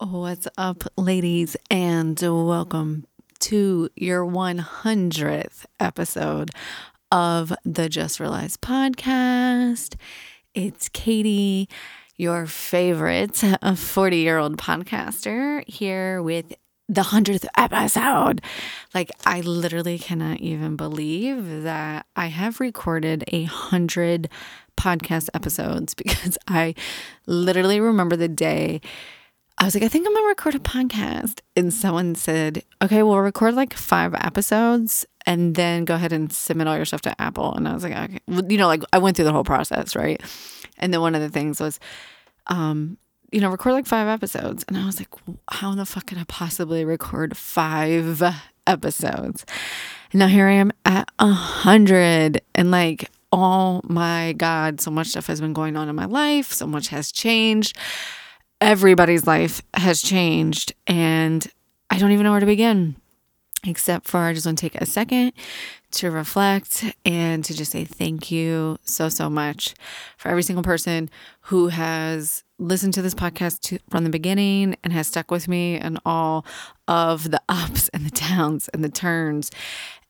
What's 0.00 0.46
up, 0.56 0.84
ladies, 0.96 1.56
and 1.72 2.16
welcome 2.20 3.04
to 3.40 3.88
your 3.96 4.24
100th 4.24 5.66
episode 5.80 6.52
of 7.10 7.52
the 7.64 7.88
Just 7.88 8.20
Realized 8.20 8.60
podcast. 8.60 9.96
It's 10.54 10.88
Katie, 10.88 11.68
your 12.16 12.46
favorite 12.46 13.42
40 13.74 14.16
year 14.16 14.38
old 14.38 14.56
podcaster, 14.56 15.68
here 15.68 16.22
with 16.22 16.54
the 16.88 17.02
100th 17.02 17.46
episode. 17.56 18.40
Like, 18.94 19.10
I 19.26 19.40
literally 19.40 19.98
cannot 19.98 20.38
even 20.38 20.76
believe 20.76 21.64
that 21.64 22.06
I 22.14 22.26
have 22.26 22.60
recorded 22.60 23.24
a 23.32 23.40
100 23.46 24.28
podcast 24.76 25.28
episodes 25.34 25.94
because 25.96 26.38
I 26.46 26.76
literally 27.26 27.80
remember 27.80 28.14
the 28.14 28.28
day 28.28 28.80
I 29.60 29.64
was 29.64 29.74
like, 29.74 29.82
I 29.82 29.88
think 29.88 30.06
I'm 30.06 30.14
gonna 30.14 30.28
record 30.28 30.54
a 30.54 30.60
podcast. 30.60 31.40
And 31.56 31.74
someone 31.74 32.14
said, 32.14 32.62
Okay, 32.82 33.02
we'll 33.02 33.18
record 33.18 33.54
like 33.54 33.74
five 33.74 34.14
episodes 34.14 35.04
and 35.28 35.54
then 35.56 35.84
go 35.84 35.94
ahead 35.94 36.12
and 36.12 36.32
submit 36.32 36.66
all 36.66 36.76
your 36.76 36.86
stuff 36.86 37.02
to 37.02 37.20
Apple. 37.20 37.52
And 37.54 37.68
I 37.68 37.74
was 37.74 37.82
like, 37.82 37.92
okay, 37.92 38.18
you 38.48 38.56
know, 38.56 38.66
like 38.66 38.82
I 38.94 38.98
went 38.98 39.14
through 39.14 39.26
the 39.26 39.32
whole 39.32 39.44
process, 39.44 39.94
right? 39.94 40.22
And 40.78 40.90
then 40.92 41.02
one 41.02 41.14
of 41.14 41.20
the 41.20 41.28
things 41.28 41.60
was, 41.60 41.78
um, 42.46 42.96
you 43.30 43.42
know, 43.42 43.50
record 43.50 43.72
like 43.72 43.84
five 43.84 44.08
episodes. 44.08 44.64
And 44.68 44.78
I 44.78 44.86
was 44.86 44.98
like, 44.98 45.10
how 45.50 45.70
in 45.72 45.76
the 45.76 45.84
fuck 45.84 46.06
can 46.06 46.16
I 46.16 46.24
possibly 46.28 46.82
record 46.82 47.36
five 47.36 48.22
episodes? 48.66 49.44
And 50.12 50.20
now 50.20 50.28
here 50.28 50.46
I 50.46 50.52
am 50.52 50.72
at 50.86 51.10
a 51.18 51.28
hundred 51.30 52.40
and 52.54 52.70
like, 52.70 53.10
oh 53.30 53.82
my 53.84 54.32
God, 54.32 54.80
so 54.80 54.90
much 54.90 55.08
stuff 55.08 55.26
has 55.26 55.42
been 55.42 55.52
going 55.52 55.76
on 55.76 55.90
in 55.90 55.94
my 55.94 56.06
life. 56.06 56.52
So 56.52 56.66
much 56.66 56.88
has 56.88 57.12
changed 57.12 57.76
everybody's 58.60 59.26
life 59.26 59.62
has 59.74 60.02
changed 60.02 60.74
and 60.86 61.46
I 61.90 61.98
don't 61.98 62.12
even 62.12 62.24
know 62.24 62.32
where 62.32 62.40
to 62.40 62.46
begin. 62.46 62.96
Except 63.66 64.06
for 64.06 64.18
I 64.18 64.34
just 64.34 64.46
want 64.46 64.56
to 64.58 64.62
take 64.68 64.80
a 64.80 64.86
second 64.86 65.32
to 65.90 66.12
reflect 66.12 66.84
and 67.04 67.44
to 67.44 67.52
just 67.54 67.72
say 67.72 67.84
thank 67.84 68.30
you 68.30 68.78
so, 68.84 69.08
so 69.08 69.28
much 69.28 69.74
for 70.16 70.28
every 70.28 70.44
single 70.44 70.62
person 70.62 71.10
who 71.42 71.68
has 71.68 72.44
listened 72.58 72.94
to 72.94 73.02
this 73.02 73.14
podcast 73.14 73.60
to, 73.60 73.78
from 73.90 74.04
the 74.04 74.10
beginning 74.10 74.76
and 74.84 74.92
has 74.92 75.08
stuck 75.08 75.30
with 75.30 75.48
me 75.48 75.76
and 75.76 75.98
all 76.06 76.44
of 76.86 77.30
the 77.30 77.42
ups 77.48 77.88
and 77.88 78.06
the 78.06 78.10
downs 78.10 78.68
and 78.68 78.84
the 78.84 78.88
turns 78.88 79.50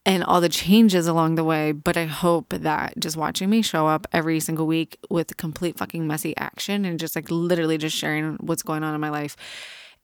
and 0.09 0.25
all 0.25 0.41
the 0.41 0.49
changes 0.49 1.07
along 1.07 1.35
the 1.35 1.45
way. 1.45 1.71
But 1.71 1.99
I 1.99 2.07
hope 2.07 2.49
that 2.49 2.95
just 2.99 3.15
watching 3.15 3.51
me 3.51 3.61
show 3.61 3.87
up 3.87 4.07
every 4.11 4.41
single 4.41 4.67
week 4.67 4.99
with 5.11 5.37
complete 5.37 5.77
fucking 5.77 6.07
messy 6.07 6.35
action 6.39 6.87
and 6.87 6.99
just 6.99 7.15
like 7.15 7.31
literally 7.31 7.77
just 7.77 7.95
sharing 7.95 8.37
what's 8.37 8.63
going 8.63 8.83
on 8.83 8.95
in 8.95 9.03
my 9.03 9.11
life, 9.11 9.37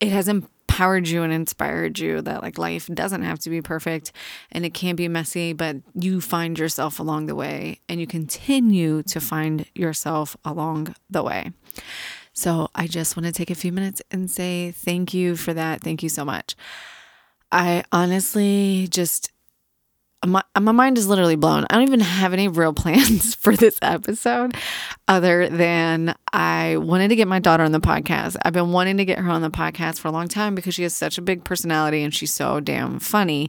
it 0.00 0.10
has 0.10 0.28
empowered 0.28 1.08
you 1.08 1.22
and 1.22 1.32
inspired 1.32 1.98
you 1.98 2.20
that 2.20 2.42
like 2.42 2.58
life 2.58 2.86
doesn't 2.92 3.22
have 3.22 3.38
to 3.38 3.50
be 3.50 3.62
perfect 3.62 4.12
and 4.52 4.66
it 4.66 4.74
can 4.74 4.94
be 4.94 5.08
messy, 5.08 5.54
but 5.54 5.76
you 5.94 6.20
find 6.20 6.58
yourself 6.58 7.00
along 7.00 7.24
the 7.24 7.34
way 7.34 7.80
and 7.88 7.98
you 7.98 8.06
continue 8.06 9.02
to 9.04 9.20
find 9.22 9.64
yourself 9.74 10.36
along 10.44 10.94
the 11.08 11.22
way. 11.22 11.50
So 12.34 12.68
I 12.74 12.88
just 12.88 13.16
want 13.16 13.24
to 13.24 13.32
take 13.32 13.50
a 13.50 13.54
few 13.54 13.72
minutes 13.72 14.02
and 14.10 14.30
say 14.30 14.70
thank 14.70 15.14
you 15.14 15.34
for 15.34 15.54
that. 15.54 15.80
Thank 15.80 16.02
you 16.02 16.10
so 16.10 16.26
much. 16.26 16.56
I 17.50 17.84
honestly 17.90 18.86
just 18.90 19.30
my, 20.26 20.42
my 20.58 20.72
mind 20.72 20.98
is 20.98 21.08
literally 21.08 21.36
blown. 21.36 21.66
I 21.70 21.74
don't 21.74 21.82
even 21.86 22.00
have 22.00 22.32
any 22.32 22.48
real 22.48 22.72
plans 22.84 23.34
for 23.34 23.56
this 23.56 23.78
episode 23.82 24.56
other 25.08 25.48
than 25.48 26.14
I 26.32 26.76
wanted 26.78 27.08
to 27.08 27.16
get 27.16 27.28
my 27.28 27.38
daughter 27.38 27.64
on 27.64 27.72
the 27.72 27.80
podcast. 27.80 28.36
I've 28.44 28.52
been 28.52 28.72
wanting 28.72 28.96
to 28.98 29.04
get 29.04 29.18
her 29.18 29.30
on 29.30 29.42
the 29.42 29.50
podcast 29.50 29.98
for 29.98 30.08
a 30.08 30.12
long 30.12 30.28
time 30.28 30.54
because 30.54 30.74
she 30.74 30.82
has 30.82 30.94
such 30.94 31.18
a 31.18 31.22
big 31.22 31.44
personality 31.44 32.02
and 32.02 32.14
she's 32.14 32.32
so 32.32 32.60
damn 32.60 32.98
funny. 32.98 33.48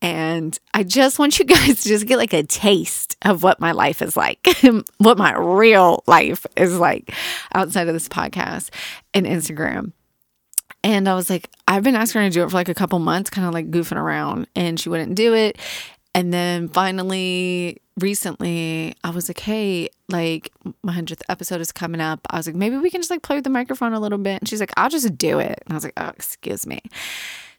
And 0.00 0.58
I 0.74 0.82
just 0.82 1.18
want 1.18 1.38
you 1.38 1.44
guys 1.46 1.82
to 1.82 1.88
just 1.88 2.06
get 2.06 2.18
like 2.18 2.32
a 2.32 2.42
taste 2.42 3.16
of 3.22 3.42
what 3.42 3.60
my 3.60 3.72
life 3.72 4.02
is 4.02 4.16
like, 4.16 4.46
what 4.98 5.16
my 5.16 5.36
real 5.36 6.02
life 6.06 6.44
is 6.56 6.76
like 6.76 7.14
outside 7.54 7.88
of 7.88 7.94
this 7.94 8.08
podcast 8.08 8.70
and 9.14 9.26
Instagram. 9.26 9.92
And 10.84 11.08
I 11.08 11.14
was 11.14 11.30
like, 11.30 11.48
I've 11.68 11.84
been 11.84 11.94
asking 11.94 12.22
her 12.22 12.28
to 12.28 12.34
do 12.34 12.42
it 12.42 12.50
for 12.50 12.56
like 12.56 12.68
a 12.68 12.74
couple 12.74 12.98
months, 12.98 13.30
kind 13.30 13.46
of 13.46 13.54
like 13.54 13.70
goofing 13.70 13.96
around, 13.96 14.48
and 14.56 14.80
she 14.80 14.88
wouldn't 14.88 15.14
do 15.14 15.32
it. 15.34 15.58
And 16.14 16.32
then 16.32 16.68
finally, 16.68 17.80
recently, 17.98 18.94
I 19.02 19.10
was 19.10 19.28
like, 19.28 19.40
hey, 19.40 19.88
like 20.08 20.50
my 20.82 20.92
100th 20.92 21.22
episode 21.28 21.60
is 21.60 21.72
coming 21.72 22.00
up. 22.00 22.20
I 22.30 22.36
was 22.36 22.46
like, 22.46 22.56
maybe 22.56 22.76
we 22.76 22.90
can 22.90 23.00
just 23.00 23.10
like 23.10 23.22
play 23.22 23.36
with 23.36 23.44
the 23.44 23.50
microphone 23.50 23.94
a 23.94 24.00
little 24.00 24.18
bit. 24.18 24.40
And 24.40 24.48
she's 24.48 24.60
like, 24.60 24.72
I'll 24.76 24.90
just 24.90 25.16
do 25.16 25.38
it. 25.38 25.62
And 25.64 25.72
I 25.72 25.74
was 25.74 25.84
like, 25.84 25.94
oh, 25.96 26.08
excuse 26.08 26.66
me. 26.66 26.80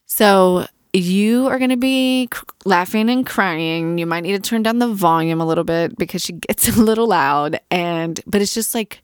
So 0.06 0.68
you 0.94 1.48
are 1.48 1.58
going 1.58 1.72
to 1.72 1.78
be 1.78 2.30
laughing 2.66 3.10
and 3.10 3.26
crying. 3.26 3.98
You 3.98 4.06
might 4.06 4.22
need 4.22 4.34
to 4.34 4.50
turn 4.50 4.62
down 4.62 4.78
the 4.78 4.94
volume 4.94 5.42
a 5.42 5.46
little 5.46 5.64
bit 5.64 5.98
because 5.98 6.22
she 6.22 6.34
gets 6.34 6.68
a 6.78 6.80
little 6.80 7.08
loud. 7.08 7.60
And, 7.72 8.20
but 8.28 8.42
it's 8.42 8.54
just 8.54 8.76
like, 8.76 9.02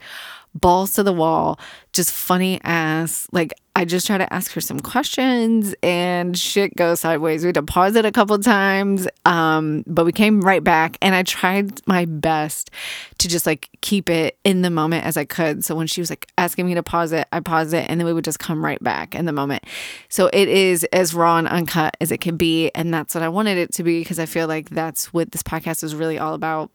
balls 0.56 0.94
to 0.94 1.04
the 1.04 1.14
wall, 1.14 1.60
just 1.94 2.12
funny 2.12 2.60
ass. 2.64 3.28
Like 3.32 3.54
I 3.80 3.86
just 3.86 4.06
try 4.06 4.18
to 4.18 4.34
ask 4.34 4.52
her 4.52 4.60
some 4.60 4.82
questions 4.82 5.74
and 5.82 6.38
shit 6.38 6.76
goes 6.76 7.00
sideways. 7.00 7.44
We 7.44 7.48
had 7.48 7.56
to 7.56 7.64
pause 7.64 7.96
it 7.96 8.04
a 8.04 8.12
couple 8.12 8.38
times. 8.40 9.08
Um, 9.24 9.86
but 9.88 10.04
we 10.04 10.12
came 10.12 10.42
right 10.42 10.62
back 10.62 10.98
and 11.02 11.16
I 11.16 11.24
tried 11.24 11.80
my 11.88 12.04
best 12.04 12.72
to 13.20 13.30
just 13.30 13.46
like 13.46 13.70
keep 13.80 14.10
it 14.10 14.38
in 14.44 14.64
the 14.64 14.70
moment 14.70 15.06
as 15.06 15.16
I 15.16 15.24
could. 15.24 15.64
So 15.64 15.76
when 15.76 15.88
she 15.88 16.02
was 16.02 16.10
like 16.10 16.30
asking 16.38 16.66
me 16.66 16.74
to 16.74 16.84
pause 16.84 17.14
it, 17.14 17.26
I 17.32 17.40
paused 17.40 17.74
it 17.74 17.90
and 17.90 18.02
then 18.02 18.06
we 18.06 18.12
would 18.12 18.26
just 18.26 18.38
come 18.38 18.66
right 18.66 18.84
back 18.84 19.16
in 19.16 19.24
the 19.24 19.32
moment. 19.32 19.64
So 20.10 20.30
it 20.34 20.50
is 20.50 20.84
as 20.92 21.14
raw 21.14 21.38
and 21.38 21.48
uncut 21.48 21.96
as 22.02 22.12
it 22.12 22.20
can 22.20 22.36
be. 22.36 22.72
And 22.76 22.94
that's 22.94 23.16
what 23.16 23.24
I 23.24 23.30
wanted 23.30 23.58
it 23.58 23.74
to 23.76 23.84
be 23.84 24.02
because 24.02 24.20
I 24.20 24.26
feel 24.26 24.50
like 24.50 24.72
that's 24.72 25.14
what 25.14 25.32
this 25.32 25.42
podcast 25.42 25.86
is 25.86 25.96
really 25.96 26.20
all 26.20 26.34
about 26.34 26.70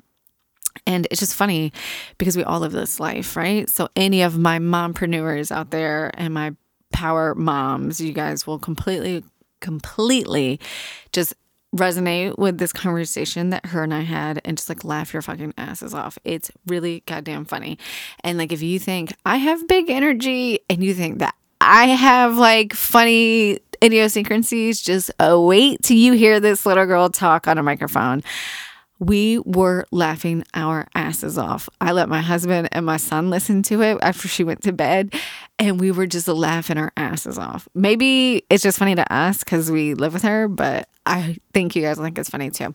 and 0.86 1.06
it's 1.10 1.20
just 1.20 1.34
funny 1.34 1.72
because 2.18 2.36
we 2.36 2.42
all 2.44 2.60
live 2.60 2.72
this 2.72 2.98
life, 2.98 3.36
right? 3.36 3.68
So, 3.70 3.88
any 3.94 4.22
of 4.22 4.36
my 4.36 4.58
mompreneurs 4.58 5.52
out 5.52 5.70
there 5.70 6.10
and 6.14 6.34
my 6.34 6.54
power 6.94 7.34
moms, 7.34 8.00
you 8.00 8.14
guys 8.14 8.46
will 8.46 8.58
completely, 8.58 9.22
completely 9.60 10.58
just 11.12 11.34
resonate 11.74 12.38
with 12.38 12.58
this 12.58 12.72
conversation 12.72 13.50
that 13.50 13.66
her 13.66 13.82
and 13.82 13.92
I 13.92 14.02
had 14.02 14.40
and 14.44 14.56
just 14.56 14.68
like 14.68 14.84
laugh 14.84 15.12
your 15.12 15.22
fucking 15.22 15.54
asses 15.58 15.92
off. 15.92 16.16
It's 16.22 16.50
really 16.66 17.02
goddamn 17.06 17.44
funny. 17.44 17.78
And 18.22 18.38
like, 18.38 18.52
if 18.52 18.62
you 18.62 18.78
think 18.78 19.12
I 19.26 19.38
have 19.38 19.66
big 19.66 19.90
energy 19.90 20.60
and 20.70 20.84
you 20.84 20.94
think 20.94 21.18
that 21.18 21.34
I 21.60 21.86
have 21.86 22.38
like 22.38 22.74
funny 22.74 23.58
idiosyncrasies, 23.82 24.80
just 24.80 25.10
wait 25.20 25.82
till 25.82 25.96
you 25.96 26.12
hear 26.12 26.38
this 26.38 26.64
little 26.64 26.86
girl 26.86 27.10
talk 27.10 27.48
on 27.48 27.58
a 27.58 27.62
microphone 27.62 28.22
we 28.98 29.38
were 29.40 29.86
laughing 29.90 30.44
our 30.54 30.86
asses 30.94 31.36
off. 31.36 31.68
I 31.80 31.92
let 31.92 32.08
my 32.08 32.20
husband 32.20 32.68
and 32.72 32.86
my 32.86 32.96
son 32.96 33.30
listen 33.30 33.62
to 33.64 33.82
it 33.82 33.98
after 34.02 34.28
she 34.28 34.44
went 34.44 34.62
to 34.62 34.72
bed, 34.72 35.14
and 35.58 35.80
we 35.80 35.90
were 35.90 36.06
just 36.06 36.28
laughing 36.28 36.78
our 36.78 36.92
asses 36.96 37.38
off. 37.38 37.68
Maybe 37.74 38.44
it's 38.50 38.62
just 38.62 38.78
funny 38.78 38.94
to 38.94 39.12
us 39.12 39.38
because 39.40 39.70
we 39.70 39.94
live 39.94 40.12
with 40.12 40.22
her, 40.22 40.48
but 40.48 40.88
I 41.06 41.36
think 41.52 41.76
you 41.76 41.82
guys 41.82 41.98
think 41.98 42.18
it's 42.18 42.30
funny 42.30 42.50
too. 42.50 42.74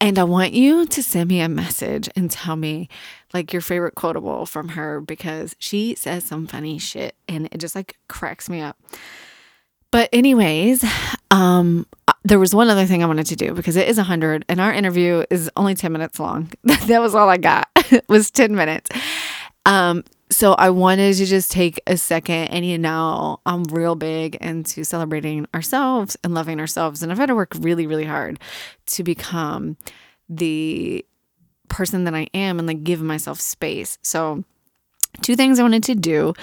And 0.00 0.18
I 0.18 0.24
want 0.24 0.52
you 0.52 0.86
to 0.86 1.02
send 1.02 1.28
me 1.28 1.40
a 1.40 1.48
message 1.48 2.08
and 2.14 2.30
tell 2.30 2.56
me 2.56 2.88
like 3.32 3.52
your 3.52 3.62
favorite 3.62 3.94
quotable 3.94 4.46
from 4.46 4.70
her 4.70 5.00
because 5.00 5.56
she 5.58 5.94
says 5.94 6.24
some 6.24 6.46
funny 6.46 6.78
shit 6.78 7.14
and 7.28 7.46
it 7.50 7.58
just 7.58 7.74
like 7.74 7.96
cracks 8.08 8.48
me 8.50 8.60
up. 8.60 8.78
But 9.90 10.10
anyways, 10.12 10.84
um 11.30 11.86
there 12.26 12.40
was 12.40 12.52
one 12.52 12.68
other 12.68 12.86
thing 12.86 13.04
I 13.04 13.06
wanted 13.06 13.26
to 13.26 13.36
do 13.36 13.54
because 13.54 13.76
it 13.76 13.86
is 13.88 13.98
100 13.98 14.44
and 14.48 14.60
our 14.60 14.72
interview 14.72 15.24
is 15.30 15.48
only 15.56 15.76
10 15.76 15.92
minutes 15.92 16.18
long. 16.18 16.50
that 16.64 17.00
was 17.00 17.14
all 17.14 17.28
I 17.28 17.36
got. 17.36 17.68
it 17.76 18.04
was 18.08 18.32
10 18.32 18.56
minutes. 18.56 18.90
Um, 19.64 20.02
so 20.28 20.54
I 20.54 20.70
wanted 20.70 21.14
to 21.14 21.24
just 21.24 21.52
take 21.52 21.80
a 21.86 21.96
second 21.96 22.48
and 22.48 22.66
you 22.66 22.78
know, 22.78 23.38
I'm 23.46 23.62
real 23.64 23.94
big 23.94 24.34
into 24.36 24.82
celebrating 24.82 25.46
ourselves 25.54 26.16
and 26.24 26.34
loving 26.34 26.58
ourselves 26.58 27.00
and 27.00 27.12
I've 27.12 27.18
had 27.18 27.26
to 27.26 27.36
work 27.36 27.52
really 27.60 27.86
really 27.86 28.04
hard 28.04 28.40
to 28.86 29.04
become 29.04 29.76
the 30.28 31.06
person 31.68 32.04
that 32.04 32.14
I 32.14 32.26
am 32.34 32.58
and 32.58 32.66
like 32.66 32.82
give 32.82 33.02
myself 33.02 33.40
space. 33.40 33.98
So 34.02 34.42
two 35.22 35.36
things 35.36 35.58
I 35.58 35.62
wanted 35.62 35.84
to 35.84 35.94
do 35.94 36.34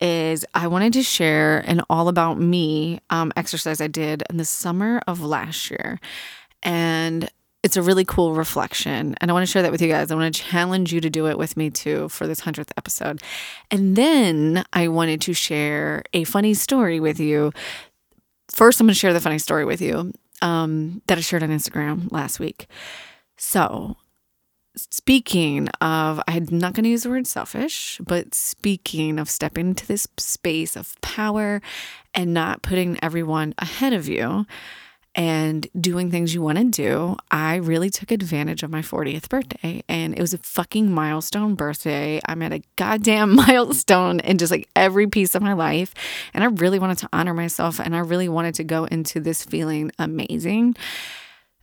is 0.00 0.44
I 0.54 0.66
wanted 0.66 0.92
to 0.94 1.02
share 1.02 1.60
an 1.60 1.80
all 1.88 2.08
about 2.08 2.38
me 2.38 3.00
um, 3.10 3.32
exercise 3.36 3.80
I 3.80 3.86
did 3.86 4.22
in 4.28 4.36
the 4.36 4.44
summer 4.44 5.00
of 5.06 5.20
last 5.20 5.70
year. 5.70 6.00
And 6.62 7.30
it's 7.62 7.76
a 7.76 7.82
really 7.82 8.04
cool 8.04 8.34
reflection. 8.34 9.14
And 9.20 9.30
I 9.30 9.34
want 9.34 9.46
to 9.46 9.50
share 9.50 9.62
that 9.62 9.70
with 9.70 9.80
you 9.80 9.88
guys. 9.88 10.10
I 10.10 10.16
want 10.16 10.34
to 10.34 10.42
challenge 10.42 10.92
you 10.92 11.00
to 11.00 11.08
do 11.08 11.28
it 11.28 11.38
with 11.38 11.56
me 11.56 11.70
too 11.70 12.08
for 12.08 12.26
this 12.26 12.40
100th 12.40 12.70
episode. 12.76 13.22
And 13.70 13.94
then 13.94 14.64
I 14.72 14.88
wanted 14.88 15.20
to 15.22 15.32
share 15.32 16.02
a 16.12 16.24
funny 16.24 16.54
story 16.54 16.98
with 16.98 17.20
you. 17.20 17.52
First, 18.50 18.80
I'm 18.80 18.86
going 18.86 18.94
to 18.94 18.98
share 18.98 19.12
the 19.12 19.20
funny 19.20 19.38
story 19.38 19.64
with 19.64 19.80
you 19.80 20.12
um, 20.42 21.02
that 21.06 21.18
I 21.18 21.20
shared 21.20 21.44
on 21.44 21.50
Instagram 21.50 22.10
last 22.10 22.40
week. 22.40 22.66
So 23.36 23.96
speaking 24.76 25.68
of, 25.80 26.20
I'm 26.26 26.46
not 26.50 26.74
going 26.74 26.84
to 26.84 26.90
use 26.90 27.02
the 27.02 27.10
word 27.10 27.26
selfish, 27.26 28.00
but 28.04 28.34
speaking 28.34 29.18
of 29.18 29.28
stepping 29.28 29.68
into 29.68 29.86
this 29.86 30.08
space 30.18 30.76
of 30.76 31.00
power 31.00 31.60
and 32.14 32.32
not 32.32 32.62
putting 32.62 32.98
everyone 33.02 33.54
ahead 33.58 33.92
of 33.92 34.08
you 34.08 34.46
and 35.14 35.66
doing 35.78 36.10
things 36.10 36.32
you 36.32 36.40
want 36.40 36.56
to 36.56 36.64
do, 36.64 37.16
I 37.30 37.56
really 37.56 37.90
took 37.90 38.10
advantage 38.10 38.62
of 38.62 38.70
my 38.70 38.80
40th 38.80 39.28
birthday. 39.28 39.82
And 39.88 40.14
it 40.16 40.20
was 40.20 40.32
a 40.32 40.38
fucking 40.38 40.90
milestone 40.90 41.54
birthday. 41.54 42.20
I'm 42.26 42.40
at 42.40 42.52
a 42.52 42.62
goddamn 42.76 43.34
milestone 43.34 44.20
in 44.20 44.38
just 44.38 44.50
like 44.50 44.68
every 44.74 45.06
piece 45.06 45.34
of 45.34 45.42
my 45.42 45.52
life. 45.52 45.92
And 46.32 46.42
I 46.42 46.46
really 46.46 46.78
wanted 46.78 46.98
to 46.98 47.08
honor 47.12 47.34
myself 47.34 47.78
and 47.78 47.94
I 47.94 47.98
really 47.98 48.28
wanted 48.28 48.54
to 48.54 48.64
go 48.64 48.86
into 48.86 49.20
this 49.20 49.44
feeling 49.44 49.92
amazing. 49.98 50.76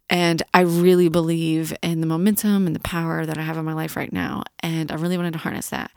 And 0.09 0.41
I 0.53 0.61
really 0.61 1.07
believe 1.07 1.75
in 1.83 2.01
the 2.01 2.07
momentum 2.07 2.65
and 2.65 2.75
the 2.75 2.79
power 2.79 3.25
that 3.25 3.37
I 3.37 3.41
have 3.41 3.57
in 3.57 3.65
my 3.65 3.73
life 3.73 3.95
right 3.95 4.11
now. 4.11 4.43
And 4.61 4.91
I 4.91 4.95
really 4.95 5.17
wanted 5.17 5.33
to 5.33 5.39
harness 5.39 5.69
that. 5.69 5.91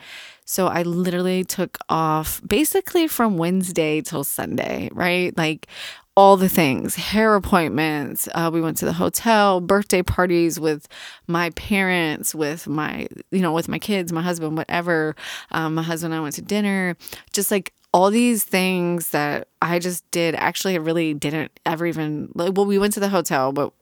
So 0.45 0.67
I 0.67 0.83
literally 0.83 1.45
took 1.45 1.79
off 1.89 2.41
basically 2.47 3.09
from 3.09 3.39
Wednesday 3.39 4.03
till 4.03 4.25
Sunday, 4.25 4.91
right? 4.93 5.37
Like 5.37 5.67
all 6.15 6.37
the 6.37 6.49
things 6.49 6.95
hair 6.95 7.35
appointments. 7.35 8.29
Uh, 8.35 8.51
we 8.53 8.61
went 8.61 8.77
to 8.79 8.85
the 8.85 8.93
hotel, 8.93 9.61
birthday 9.61 10.03
parties 10.03 10.61
with 10.61 10.89
my 11.27 11.51
parents, 11.51 12.35
with 12.35 12.67
my, 12.67 13.09
you 13.31 13.41
know, 13.41 13.53
with 13.53 13.69
my 13.69 13.79
kids, 13.79 14.13
my 14.13 14.21
husband, 14.21 14.57
whatever. 14.57 15.17
Um, 15.53 15.75
my 15.75 15.83
husband 15.83 16.13
and 16.13 16.21
I 16.21 16.23
went 16.23 16.35
to 16.35 16.43
dinner, 16.43 16.97
just 17.33 17.51
like 17.51 17.73
all 17.95 18.11
these 18.11 18.45
things 18.45 19.11
that 19.11 19.49
I 19.63 19.79
just 19.79 20.09
did. 20.11 20.35
Actually, 20.35 20.75
I 20.75 20.79
really 20.79 21.15
didn't 21.15 21.59
ever 21.65 21.87
even, 21.87 22.31
like, 22.35 22.53
well, 22.57 22.67
we 22.67 22.79
went 22.79 22.93
to 22.95 23.01
the 23.01 23.09
hotel, 23.09 23.53
but 23.53 23.73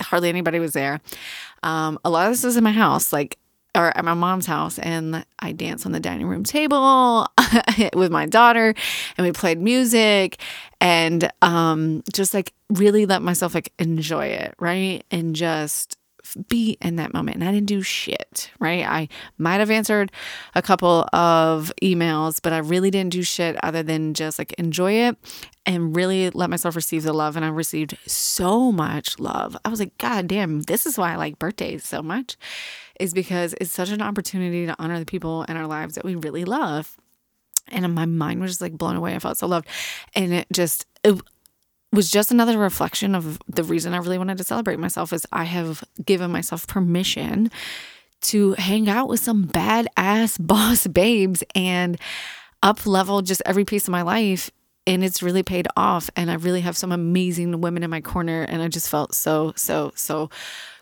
hardly 0.00 0.28
anybody 0.28 0.58
was 0.58 0.72
there. 0.72 1.00
Um, 1.62 1.98
a 2.04 2.10
lot 2.10 2.26
of 2.26 2.32
this 2.32 2.44
was 2.44 2.56
in 2.56 2.64
my 2.64 2.72
house, 2.72 3.12
like 3.12 3.38
or 3.74 3.96
at 3.96 4.04
my 4.04 4.14
mom's 4.14 4.46
house, 4.46 4.78
and 4.80 5.24
I 5.38 5.52
danced 5.52 5.86
on 5.86 5.92
the 5.92 6.00
dining 6.00 6.26
room 6.26 6.42
table 6.42 7.28
with 7.94 8.10
my 8.10 8.26
daughter, 8.26 8.74
and 9.16 9.26
we 9.26 9.32
played 9.32 9.60
music, 9.60 10.40
and 10.80 11.30
um, 11.42 12.02
just 12.12 12.34
like 12.34 12.52
really 12.68 13.06
let 13.06 13.22
myself 13.22 13.54
like 13.54 13.72
enjoy 13.78 14.26
it, 14.26 14.54
right, 14.58 15.04
and 15.10 15.36
just 15.36 15.96
be 16.48 16.76
in 16.80 16.96
that 16.96 17.14
moment. 17.14 17.36
And 17.36 17.48
I 17.48 17.52
didn't 17.52 17.66
do 17.66 17.82
shit, 17.82 18.50
right? 18.58 18.84
I 18.86 19.08
might 19.38 19.60
have 19.60 19.70
answered 19.70 20.12
a 20.54 20.62
couple 20.62 21.06
of 21.12 21.72
emails, 21.82 22.40
but 22.42 22.52
I 22.52 22.58
really 22.58 22.90
didn't 22.90 23.12
do 23.12 23.22
shit 23.22 23.56
other 23.64 23.82
than 23.82 24.14
just 24.14 24.38
like 24.38 24.52
enjoy 24.54 24.92
it 24.92 25.16
and 25.66 25.94
really 25.94 26.30
let 26.30 26.50
myself 26.50 26.76
receive 26.76 27.02
the 27.02 27.12
love. 27.12 27.36
And 27.36 27.44
I 27.44 27.48
received 27.48 27.96
so 28.06 28.72
much 28.72 29.18
love. 29.18 29.56
I 29.64 29.68
was 29.68 29.80
like, 29.80 29.96
God 29.98 30.26
damn, 30.26 30.62
this 30.62 30.86
is 30.86 30.96
why 30.98 31.12
I 31.12 31.16
like 31.16 31.38
birthdays 31.38 31.84
so 31.84 32.02
much, 32.02 32.36
is 32.98 33.14
because 33.14 33.54
it's 33.60 33.72
such 33.72 33.90
an 33.90 34.02
opportunity 34.02 34.66
to 34.66 34.76
honor 34.78 34.98
the 34.98 35.06
people 35.06 35.44
in 35.44 35.56
our 35.56 35.66
lives 35.66 35.94
that 35.94 36.04
we 36.04 36.14
really 36.14 36.44
love. 36.44 36.96
And 37.68 37.94
my 37.94 38.06
mind 38.06 38.40
was 38.40 38.52
just 38.52 38.60
like 38.60 38.76
blown 38.76 38.96
away. 38.96 39.14
I 39.14 39.20
felt 39.20 39.38
so 39.38 39.46
loved. 39.46 39.68
And 40.14 40.32
it 40.32 40.46
just, 40.52 40.86
it, 41.04 41.20
was 41.92 42.10
just 42.10 42.30
another 42.30 42.58
reflection 42.58 43.14
of 43.14 43.38
the 43.48 43.64
reason 43.64 43.94
I 43.94 43.98
really 43.98 44.18
wanted 44.18 44.38
to 44.38 44.44
celebrate 44.44 44.78
myself 44.78 45.12
is 45.12 45.26
I 45.32 45.44
have 45.44 45.82
given 46.04 46.30
myself 46.30 46.66
permission 46.66 47.50
to 48.22 48.52
hang 48.52 48.88
out 48.88 49.08
with 49.08 49.20
some 49.20 49.46
badass 49.46 50.36
boss 50.46 50.86
babes 50.86 51.42
and 51.54 51.98
up 52.62 52.86
level 52.86 53.22
just 53.22 53.42
every 53.46 53.64
piece 53.64 53.88
of 53.88 53.92
my 53.92 54.02
life 54.02 54.50
and 54.86 55.04
it's 55.04 55.22
really 55.22 55.42
paid 55.42 55.68
off 55.76 56.10
and 56.16 56.30
I 56.30 56.34
really 56.34 56.60
have 56.62 56.76
some 56.76 56.92
amazing 56.92 57.60
women 57.60 57.82
in 57.82 57.90
my 57.90 58.00
corner 58.00 58.42
and 58.42 58.62
I 58.62 58.68
just 58.68 58.88
felt 58.88 59.14
so 59.14 59.52
so 59.56 59.92
so 59.94 60.30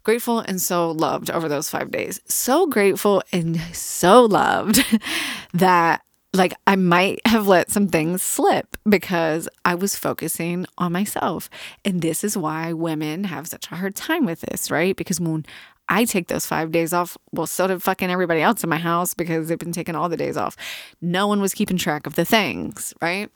grateful 0.02 0.40
and 0.40 0.60
so 0.60 0.90
loved 0.92 1.30
over 1.30 1.48
those 1.48 1.68
5 1.68 1.90
days. 1.90 2.20
So 2.26 2.66
grateful 2.66 3.22
and 3.32 3.60
so 3.72 4.24
loved 4.24 4.82
that 5.52 6.02
like 6.34 6.54
I 6.66 6.76
might 6.76 7.20
have 7.26 7.46
let 7.46 7.70
some 7.70 7.88
things 7.88 8.22
slip 8.22 8.76
because 8.88 9.48
I 9.64 9.74
was 9.74 9.96
focusing 9.96 10.66
on 10.76 10.92
myself. 10.92 11.48
And 11.84 12.02
this 12.02 12.22
is 12.22 12.36
why 12.36 12.72
women 12.72 13.24
have 13.24 13.48
such 13.48 13.70
a 13.70 13.76
hard 13.76 13.94
time 13.94 14.24
with 14.26 14.42
this, 14.42 14.70
right? 14.70 14.94
Because 14.96 15.20
when 15.20 15.46
I 15.88 16.04
take 16.04 16.28
those 16.28 16.44
five 16.46 16.70
days 16.70 16.92
off, 16.92 17.16
well, 17.32 17.46
so 17.46 17.66
did 17.66 17.82
fucking 17.82 18.10
everybody 18.10 18.42
else 18.42 18.62
in 18.62 18.68
my 18.68 18.76
house 18.76 19.14
because 19.14 19.48
they've 19.48 19.58
been 19.58 19.72
taking 19.72 19.94
all 19.94 20.08
the 20.08 20.18
days 20.18 20.36
off. 20.36 20.56
No 21.00 21.26
one 21.26 21.40
was 21.40 21.54
keeping 21.54 21.78
track 21.78 22.06
of 22.06 22.14
the 22.14 22.26
things, 22.26 22.92
right? 23.00 23.30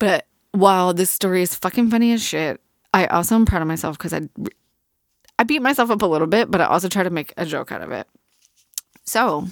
But 0.00 0.26
while 0.52 0.92
this 0.92 1.10
story 1.10 1.42
is 1.42 1.54
fucking 1.54 1.90
funny 1.90 2.12
as 2.12 2.22
shit, 2.22 2.60
I 2.92 3.06
also 3.06 3.36
am 3.36 3.46
proud 3.46 3.62
of 3.62 3.68
myself 3.68 3.96
because 3.96 4.12
I 4.12 4.28
I 5.38 5.44
beat 5.44 5.62
myself 5.62 5.90
up 5.90 6.02
a 6.02 6.06
little 6.06 6.26
bit, 6.26 6.50
but 6.50 6.60
I 6.60 6.66
also 6.66 6.88
try 6.88 7.02
to 7.02 7.08
make 7.10 7.32
a 7.36 7.46
joke 7.46 7.72
out 7.72 7.80
of 7.80 7.92
it. 7.92 8.06
So 9.04 9.46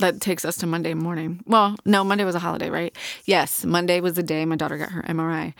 that 0.00 0.20
takes 0.20 0.44
us 0.44 0.56
to 0.58 0.66
Monday 0.66 0.94
morning. 0.94 1.42
Well, 1.46 1.76
no, 1.84 2.04
Monday 2.04 2.24
was 2.24 2.34
a 2.34 2.40
holiday, 2.40 2.70
right? 2.70 2.96
Yes, 3.24 3.64
Monday 3.64 4.00
was 4.00 4.14
the 4.14 4.22
day 4.22 4.44
my 4.44 4.56
daughter 4.56 4.76
got 4.76 4.90
her 4.90 5.02
MRI. 5.02 5.54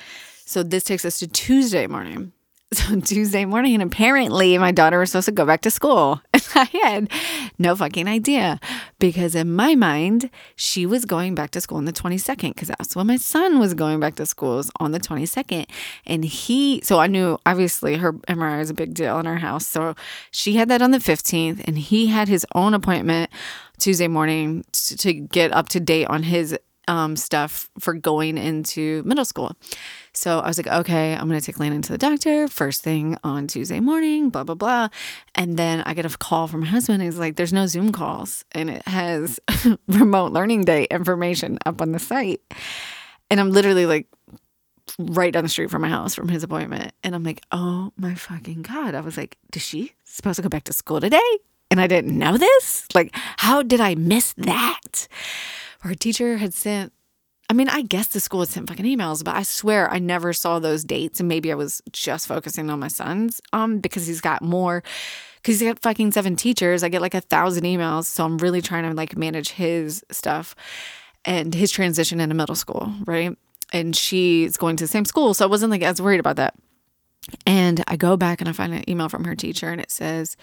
So 0.44 0.62
this 0.62 0.84
takes 0.84 1.04
us 1.04 1.18
to 1.20 1.28
Tuesday 1.28 1.86
morning. 1.86 2.32
So 2.72 3.00
Tuesday 3.00 3.44
morning, 3.46 3.74
and 3.74 3.82
apparently 3.82 4.56
my 4.56 4.70
daughter 4.70 5.00
was 5.00 5.10
supposed 5.10 5.26
to 5.26 5.32
go 5.32 5.44
back 5.44 5.62
to 5.62 5.72
school. 5.72 6.20
And 6.54 6.68
I 6.72 6.78
had 6.78 7.10
no 7.58 7.74
fucking 7.76 8.06
idea 8.08 8.60
because 8.98 9.34
in 9.34 9.54
my 9.54 9.74
mind, 9.74 10.30
she 10.56 10.84
was 10.86 11.04
going 11.04 11.34
back 11.34 11.50
to 11.52 11.60
school 11.60 11.78
on 11.78 11.84
the 11.84 11.92
22nd 11.92 12.54
because 12.54 12.68
that's 12.68 12.94
when 12.96 13.06
my 13.06 13.16
son 13.16 13.58
was 13.58 13.74
going 13.74 14.00
back 14.00 14.16
to 14.16 14.26
school 14.26 14.56
was 14.56 14.70
on 14.78 14.92
the 14.92 15.00
22nd. 15.00 15.66
And 16.06 16.24
he, 16.24 16.80
so 16.82 16.98
I 16.98 17.06
knew 17.06 17.38
obviously 17.46 17.96
her 17.96 18.12
MRI 18.12 18.60
is 18.60 18.70
a 18.70 18.74
big 18.74 18.94
deal 18.94 19.18
in 19.18 19.26
our 19.26 19.36
house. 19.36 19.66
So 19.66 19.94
she 20.30 20.54
had 20.54 20.68
that 20.68 20.82
on 20.82 20.90
the 20.90 20.98
15th 20.98 21.62
and 21.66 21.78
he 21.78 22.06
had 22.06 22.28
his 22.28 22.46
own 22.54 22.74
appointment 22.74 23.30
Tuesday 23.80 24.08
morning 24.08 24.64
to, 24.72 24.96
to 24.98 25.12
get 25.12 25.52
up 25.52 25.68
to 25.70 25.80
date 25.80 26.06
on 26.06 26.22
his 26.22 26.56
um, 26.88 27.14
stuff 27.14 27.70
for 27.78 27.94
going 27.94 28.36
into 28.36 29.02
middle 29.04 29.24
school. 29.24 29.52
So 30.12 30.40
I 30.40 30.48
was 30.48 30.58
like, 30.58 30.66
okay, 30.66 31.14
I'm 31.14 31.28
going 31.28 31.38
to 31.38 31.44
take 31.44 31.60
Landon 31.60 31.82
to 31.82 31.92
the 31.92 31.98
doctor 31.98 32.48
first 32.48 32.82
thing 32.82 33.16
on 33.22 33.46
Tuesday 33.46 33.78
morning, 33.78 34.28
blah, 34.28 34.42
blah, 34.42 34.56
blah. 34.56 34.88
And 35.36 35.56
then 35.56 35.82
I 35.82 35.94
get 35.94 36.04
a 36.04 36.18
call 36.18 36.48
from 36.48 36.60
my 36.60 36.66
husband. 36.66 37.02
He's 37.02 37.18
like, 37.18 37.36
there's 37.36 37.52
no 37.52 37.66
Zoom 37.66 37.92
calls 37.92 38.44
and 38.52 38.70
it 38.70 38.86
has 38.88 39.38
remote 39.86 40.32
learning 40.32 40.64
day 40.64 40.88
information 40.90 41.58
up 41.64 41.80
on 41.80 41.92
the 41.92 42.00
site. 42.00 42.40
And 43.30 43.38
I'm 43.38 43.52
literally 43.52 43.86
like, 43.86 44.08
right 44.98 45.32
down 45.32 45.44
the 45.44 45.48
street 45.48 45.70
from 45.70 45.82
my 45.82 45.88
house 45.88 46.16
from 46.16 46.28
his 46.28 46.42
appointment. 46.42 46.92
And 47.04 47.14
I'm 47.14 47.22
like, 47.22 47.42
oh 47.52 47.92
my 47.96 48.14
fucking 48.16 48.62
God. 48.62 48.96
I 48.96 49.00
was 49.00 49.16
like, 49.16 49.38
is 49.54 49.62
she 49.62 49.92
supposed 50.02 50.36
to 50.36 50.42
go 50.42 50.48
back 50.48 50.64
to 50.64 50.72
school 50.72 51.00
today? 51.00 51.38
And 51.70 51.80
I 51.80 51.86
didn't 51.86 52.18
know 52.18 52.36
this? 52.36 52.86
Like, 52.94 53.14
how 53.14 53.62
did 53.62 53.80
I 53.80 53.94
miss 53.94 54.32
that? 54.34 55.06
Our 55.84 55.94
teacher 55.94 56.36
had 56.36 56.54
sent 56.54 56.92
I 57.48 57.52
mean, 57.52 57.68
I 57.68 57.82
guess 57.82 58.06
the 58.06 58.20
school 58.20 58.40
had 58.40 58.48
sent 58.48 58.68
fucking 58.68 58.84
emails, 58.84 59.24
but 59.24 59.34
I 59.34 59.42
swear 59.42 59.90
I 59.90 59.98
never 59.98 60.32
saw 60.32 60.60
those 60.60 60.84
dates. 60.84 61.18
And 61.18 61.28
maybe 61.28 61.50
I 61.50 61.56
was 61.56 61.82
just 61.90 62.28
focusing 62.28 62.70
on 62.70 62.78
my 62.78 62.88
son's 62.88 63.40
um 63.52 63.78
because 63.78 64.06
he's 64.06 64.20
got 64.20 64.40
more 64.42 64.82
because 65.36 65.58
he's 65.58 65.68
got 65.68 65.80
fucking 65.80 66.12
seven 66.12 66.36
teachers. 66.36 66.84
I 66.84 66.88
get 66.88 67.02
like 67.02 67.14
a 67.14 67.20
thousand 67.20 67.64
emails. 67.64 68.04
So 68.04 68.24
I'm 68.24 68.38
really 68.38 68.62
trying 68.62 68.88
to 68.88 68.94
like 68.94 69.16
manage 69.16 69.50
his 69.50 70.04
stuff 70.10 70.54
and 71.24 71.54
his 71.54 71.70
transition 71.70 72.20
into 72.20 72.34
middle 72.34 72.54
school, 72.54 72.92
right? 73.04 73.36
And 73.72 73.96
she's 73.96 74.56
going 74.56 74.76
to 74.76 74.84
the 74.84 74.88
same 74.88 75.04
school. 75.04 75.34
So 75.34 75.44
I 75.44 75.48
wasn't 75.48 75.70
like 75.70 75.82
as 75.82 76.00
worried 76.00 76.20
about 76.20 76.36
that. 76.36 76.54
And 77.46 77.82
I 77.88 77.96
go 77.96 78.16
back 78.16 78.40
and 78.40 78.48
I 78.48 78.52
find 78.52 78.72
an 78.72 78.88
email 78.88 79.08
from 79.08 79.24
her 79.24 79.34
teacher 79.34 79.70
and 79.70 79.80
it 79.80 79.90
says, 79.90 80.36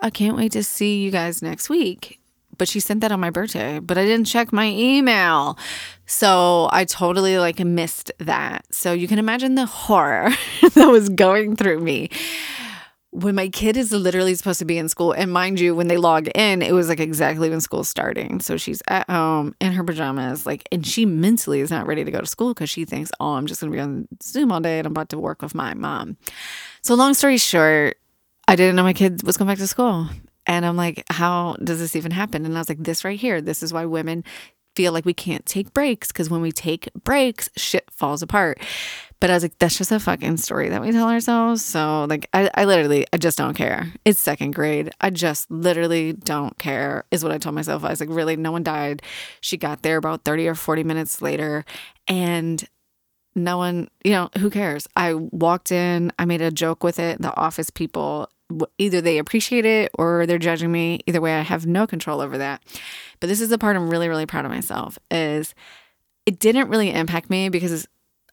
I 0.00 0.10
can't 0.10 0.36
wait 0.36 0.52
to 0.52 0.62
see 0.62 1.02
you 1.02 1.10
guys 1.10 1.42
next 1.42 1.68
week 1.68 2.20
but 2.58 2.68
she 2.68 2.80
sent 2.80 3.00
that 3.00 3.12
on 3.12 3.20
my 3.20 3.30
birthday, 3.30 3.78
but 3.78 3.98
I 3.98 4.04
didn't 4.04 4.26
check 4.26 4.52
my 4.52 4.66
email. 4.66 5.58
So 6.06 6.68
I 6.72 6.84
totally 6.84 7.38
like 7.38 7.58
missed 7.58 8.12
that. 8.18 8.64
So 8.70 8.92
you 8.92 9.08
can 9.08 9.18
imagine 9.18 9.54
the 9.54 9.66
horror 9.66 10.30
that 10.74 10.86
was 10.86 11.08
going 11.08 11.56
through 11.56 11.80
me 11.80 12.10
when 13.10 13.34
my 13.34 13.48
kid 13.48 13.78
is 13.78 13.92
literally 13.92 14.34
supposed 14.34 14.58
to 14.58 14.64
be 14.64 14.76
in 14.76 14.88
school. 14.88 15.12
And 15.12 15.32
mind 15.32 15.58
you, 15.58 15.74
when 15.74 15.88
they 15.88 15.96
log 15.96 16.28
in, 16.34 16.60
it 16.60 16.72
was 16.72 16.88
like 16.88 17.00
exactly 17.00 17.48
when 17.48 17.60
school's 17.60 17.88
starting. 17.88 18.40
So 18.40 18.56
she's 18.56 18.82
at 18.88 19.08
home 19.08 19.54
in 19.60 19.72
her 19.72 19.82
pajamas, 19.82 20.44
like, 20.44 20.68
and 20.70 20.86
she 20.86 21.06
mentally 21.06 21.60
is 21.60 21.70
not 21.70 21.86
ready 21.86 22.04
to 22.04 22.10
go 22.10 22.20
to 22.20 22.26
school 22.26 22.52
because 22.52 22.68
she 22.68 22.84
thinks, 22.84 23.10
oh, 23.18 23.34
I'm 23.34 23.46
just 23.46 23.60
going 23.60 23.72
to 23.72 23.76
be 23.76 23.80
on 23.80 24.06
Zoom 24.22 24.52
all 24.52 24.60
day 24.60 24.78
and 24.78 24.86
I'm 24.86 24.92
about 24.92 25.08
to 25.10 25.18
work 25.18 25.40
with 25.40 25.54
my 25.54 25.72
mom. 25.72 26.18
So, 26.82 26.94
long 26.94 27.14
story 27.14 27.38
short, 27.38 27.96
I 28.48 28.56
didn't 28.56 28.76
know 28.76 28.82
my 28.82 28.92
kid 28.92 29.22
was 29.24 29.36
going 29.36 29.48
back 29.48 29.58
to 29.58 29.66
school. 29.66 30.08
And 30.46 30.64
I'm 30.64 30.76
like, 30.76 31.04
how 31.10 31.56
does 31.62 31.80
this 31.80 31.96
even 31.96 32.12
happen? 32.12 32.46
And 32.46 32.56
I 32.56 32.60
was 32.60 32.68
like, 32.68 32.82
this 32.82 33.04
right 33.04 33.18
here, 33.18 33.40
this 33.40 33.62
is 33.62 33.72
why 33.72 33.84
women 33.84 34.22
feel 34.76 34.92
like 34.92 35.04
we 35.04 35.14
can't 35.14 35.44
take 35.46 35.72
breaks 35.72 36.08
because 36.08 36.30
when 36.30 36.42
we 36.42 36.52
take 36.52 36.88
breaks, 36.94 37.48
shit 37.56 37.90
falls 37.90 38.22
apart. 38.22 38.60
But 39.18 39.30
I 39.30 39.34
was 39.34 39.42
like, 39.42 39.58
that's 39.58 39.78
just 39.78 39.90
a 39.90 39.98
fucking 39.98 40.36
story 40.36 40.68
that 40.68 40.82
we 40.82 40.92
tell 40.92 41.08
ourselves. 41.08 41.64
So, 41.64 42.04
like, 42.08 42.28
I, 42.34 42.50
I 42.54 42.66
literally, 42.66 43.06
I 43.12 43.16
just 43.16 43.38
don't 43.38 43.54
care. 43.54 43.90
It's 44.04 44.20
second 44.20 44.54
grade. 44.54 44.90
I 45.00 45.08
just 45.08 45.50
literally 45.50 46.12
don't 46.12 46.56
care, 46.58 47.04
is 47.10 47.24
what 47.24 47.32
I 47.32 47.38
told 47.38 47.54
myself. 47.54 47.82
I 47.82 47.88
was 47.88 48.00
like, 48.00 48.10
really, 48.10 48.36
no 48.36 48.52
one 48.52 48.62
died. 48.62 49.02
She 49.40 49.56
got 49.56 49.82
there 49.82 49.96
about 49.96 50.24
30 50.24 50.48
or 50.48 50.54
40 50.54 50.84
minutes 50.84 51.22
later. 51.22 51.64
And 52.06 52.62
no 53.34 53.56
one, 53.56 53.88
you 54.04 54.12
know, 54.12 54.28
who 54.38 54.50
cares? 54.50 54.86
I 54.96 55.14
walked 55.14 55.72
in, 55.72 56.12
I 56.18 56.26
made 56.26 56.42
a 56.42 56.50
joke 56.50 56.84
with 56.84 56.98
it. 56.98 57.20
The 57.20 57.34
office 57.36 57.70
people 57.70 58.28
either 58.78 59.00
they 59.00 59.18
appreciate 59.18 59.64
it 59.64 59.90
or 59.94 60.26
they're 60.26 60.38
judging 60.38 60.70
me. 60.70 61.00
Either 61.06 61.20
way, 61.20 61.34
I 61.34 61.42
have 61.42 61.66
no 61.66 61.86
control 61.86 62.20
over 62.20 62.38
that. 62.38 62.62
But 63.20 63.28
this 63.28 63.40
is 63.40 63.48
the 63.48 63.58
part 63.58 63.76
I'm 63.76 63.90
really, 63.90 64.08
really 64.08 64.26
proud 64.26 64.44
of 64.44 64.50
myself 64.50 64.98
is 65.10 65.54
it 66.26 66.38
didn't 66.38 66.68
really 66.68 66.92
impact 66.92 67.30
me 67.30 67.48
because 67.48 67.86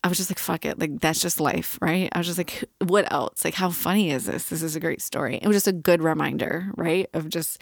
I 0.03 0.09
was 0.09 0.17
just 0.17 0.29
like, 0.29 0.39
fuck 0.39 0.65
it. 0.65 0.79
Like, 0.79 0.99
that's 0.99 1.21
just 1.21 1.39
life, 1.39 1.79
right? 1.81 2.09
I 2.11 2.17
was 2.17 2.27
just 2.27 2.37
like, 2.37 2.65
what 2.79 3.09
else? 3.11 3.45
Like, 3.45 3.53
how 3.53 3.69
funny 3.69 4.11
is 4.11 4.25
this? 4.25 4.49
This 4.49 4.61
is 4.61 4.75
a 4.75 4.79
great 4.79 5.01
story. 5.01 5.39
It 5.41 5.47
was 5.47 5.55
just 5.55 5.67
a 5.67 5.73
good 5.73 6.03
reminder, 6.03 6.71
right? 6.75 7.09
Of 7.13 7.29
just 7.29 7.61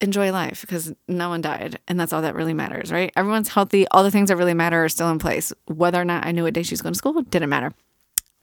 enjoy 0.00 0.32
life 0.32 0.62
because 0.62 0.92
no 1.06 1.28
one 1.28 1.40
died. 1.40 1.78
And 1.86 1.98
that's 1.98 2.12
all 2.12 2.22
that 2.22 2.34
really 2.34 2.54
matters, 2.54 2.90
right? 2.90 3.12
Everyone's 3.14 3.48
healthy. 3.48 3.86
All 3.88 4.02
the 4.02 4.10
things 4.10 4.30
that 4.30 4.36
really 4.36 4.54
matter 4.54 4.84
are 4.84 4.88
still 4.88 5.10
in 5.10 5.20
place. 5.20 5.52
Whether 5.66 6.00
or 6.00 6.04
not 6.04 6.26
I 6.26 6.32
knew 6.32 6.42
what 6.42 6.54
day 6.54 6.64
she 6.64 6.72
was 6.72 6.82
going 6.82 6.94
to 6.94 6.98
school 6.98 7.22
didn't 7.22 7.50
matter. 7.50 7.72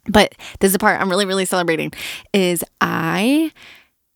But 0.06 0.36
this 0.60 0.70
is 0.70 0.74
the 0.74 0.80
part 0.80 1.00
I'm 1.00 1.10
really, 1.10 1.26
really 1.26 1.46
celebrating 1.46 1.92
is 2.34 2.64
I 2.80 3.52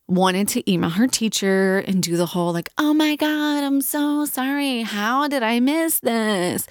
wanted 0.07 0.47
to 0.47 0.71
email 0.71 0.91
her 0.91 1.07
teacher 1.07 1.79
and 1.79 2.01
do 2.01 2.15
the 2.15 2.27
whole 2.27 2.53
like, 2.53 2.69
oh 2.77 2.93
my 2.93 3.15
God, 3.15 3.63
I'm 3.63 3.81
so 3.81 4.25
sorry. 4.25 4.81
How 4.81 5.27
did 5.27 5.41
I 5.41 5.59
miss 5.59 5.99
this? 5.99 6.67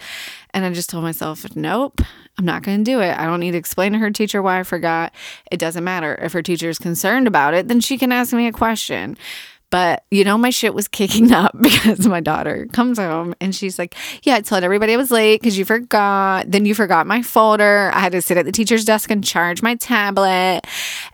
And 0.52 0.64
I 0.64 0.73
just 0.73 0.88
told 0.88 1.02
myself, 1.02 1.44
nope, 1.56 2.00
I'm 2.38 2.44
not 2.44 2.62
going 2.62 2.85
to 2.85 2.85
do 2.85 3.00
it. 3.00 3.18
I 3.18 3.25
don't 3.25 3.40
need 3.40 3.52
to 3.52 3.59
explain 3.59 3.92
to 3.92 3.99
her 3.99 4.11
teacher 4.11 4.40
why 4.40 4.61
I 4.61 4.62
forgot. 4.62 5.12
It 5.50 5.59
doesn't 5.59 5.83
matter. 5.83 6.14
If 6.23 6.33
her 6.33 6.42
teacher 6.42 6.68
is 6.68 6.78
concerned 6.78 7.26
about 7.26 7.54
it, 7.54 7.66
then 7.66 7.80
she 7.80 7.99
can 7.99 8.12
ask 8.12 8.33
me 8.33 8.47
a 8.47 8.52
question. 8.52 9.16
But 9.75 10.04
you 10.12 10.23
know, 10.23 10.38
my 10.38 10.50
shit 10.50 10.73
was 10.73 10.87
kicking 10.87 11.33
up 11.43 11.50
because 11.61 12.07
my 12.07 12.21
daughter 12.21 12.69
comes 12.71 12.97
home 12.97 13.35
and 13.40 13.52
she's 13.52 13.76
like, 13.76 13.97
Yeah, 14.23 14.37
I 14.37 14.40
told 14.40 14.62
everybody 14.62 14.93
I 14.93 14.97
was 14.97 15.11
late 15.11 15.40
because 15.40 15.59
you 15.59 15.64
forgot. 15.64 16.49
Then 16.49 16.64
you 16.64 16.76
forgot 16.76 17.09
my 17.09 17.23
folder. 17.23 17.90
I 17.93 17.99
had 17.99 18.12
to 18.12 18.23
sit 18.23 18.37
at 18.37 18.45
the 18.45 18.52
teacher's 18.52 18.85
desk 18.85 19.11
and 19.11 19.25
charge 19.25 19.62
my 19.62 19.75
tablet 19.75 20.61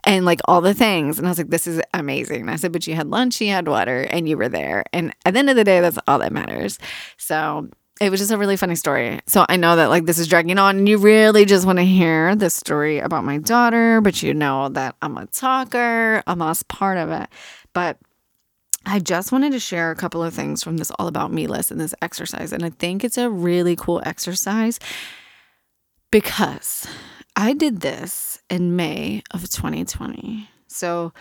and 0.03 0.25
like 0.25 0.41
all 0.45 0.61
the 0.61 0.75
things. 0.75 1.17
And 1.17 1.25
I 1.25 1.31
was 1.31 1.39
like, 1.39 1.49
This 1.49 1.65
is 1.65 1.81
amazing. 1.95 2.41
And 2.41 2.51
I 2.51 2.55
said, 2.55 2.71
But 2.71 2.85
you 2.85 2.93
had 2.93 3.07
lunch, 3.07 3.41
you 3.41 3.47
had 3.47 3.67
water, 3.67 4.01
and 4.01 4.29
you 4.29 4.37
were 4.37 4.47
there. 4.47 4.83
And 4.93 5.11
at 5.25 5.33
the 5.33 5.39
end 5.39 5.49
of 5.49 5.55
the 5.55 5.63
day, 5.63 5.81
that's 5.81 5.97
all 6.07 6.19
that 6.19 6.31
matters. 6.31 6.77
So 7.17 7.67
it 7.99 8.11
was 8.11 8.19
just 8.19 8.31
a 8.31 8.37
really 8.37 8.57
funny 8.57 8.75
story. 8.75 9.21
So 9.25 9.43
I 9.49 9.55
know 9.55 9.75
that 9.75 9.89
like 9.89 10.05
this 10.05 10.19
is 10.19 10.27
dragging 10.27 10.59
on 10.59 10.77
and 10.77 10.87
you 10.87 10.99
really 10.99 11.45
just 11.45 11.65
want 11.65 11.79
to 11.79 11.83
hear 11.83 12.35
the 12.35 12.51
story 12.51 12.99
about 12.99 13.23
my 13.23 13.39
daughter, 13.39 14.01
but 14.01 14.21
you 14.21 14.35
know 14.35 14.69
that 14.69 14.97
I'm 15.01 15.17
a 15.17 15.25
talker, 15.25 16.21
I'm 16.27 16.43
a 16.43 16.55
part 16.67 16.99
of 16.99 17.09
it. 17.09 17.27
But 17.73 17.97
I 18.85 18.99
just 18.99 19.31
wanted 19.31 19.51
to 19.51 19.59
share 19.59 19.91
a 19.91 19.95
couple 19.95 20.23
of 20.23 20.33
things 20.33 20.63
from 20.63 20.77
this 20.77 20.91
All 20.91 21.07
About 21.07 21.31
Me 21.31 21.47
list 21.47 21.71
and 21.71 21.79
this 21.79 21.95
exercise. 22.01 22.51
And 22.51 22.65
I 22.65 22.69
think 22.69 23.03
it's 23.03 23.17
a 23.17 23.29
really 23.29 23.75
cool 23.75 24.01
exercise 24.05 24.79
because 26.11 26.87
I 27.35 27.53
did 27.53 27.81
this 27.81 28.39
in 28.49 28.75
May 28.75 29.23
of 29.31 29.49
2020. 29.49 30.49
So 30.67 31.13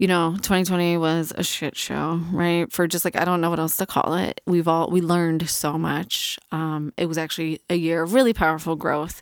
you 0.00 0.06
know, 0.06 0.30
2020 0.36 0.96
was 0.96 1.30
a 1.36 1.44
shit 1.44 1.76
show, 1.76 2.22
right? 2.32 2.72
For 2.72 2.88
just 2.88 3.04
like 3.04 3.16
I 3.16 3.26
don't 3.26 3.42
know 3.42 3.50
what 3.50 3.58
else 3.58 3.76
to 3.76 3.86
call 3.86 4.14
it. 4.14 4.40
We've 4.46 4.66
all 4.66 4.88
we 4.90 5.02
learned 5.02 5.50
so 5.50 5.76
much. 5.76 6.38
Um, 6.50 6.94
it 6.96 7.04
was 7.04 7.18
actually 7.18 7.60
a 7.68 7.74
year 7.74 8.02
of 8.02 8.14
really 8.14 8.32
powerful 8.32 8.76
growth. 8.76 9.20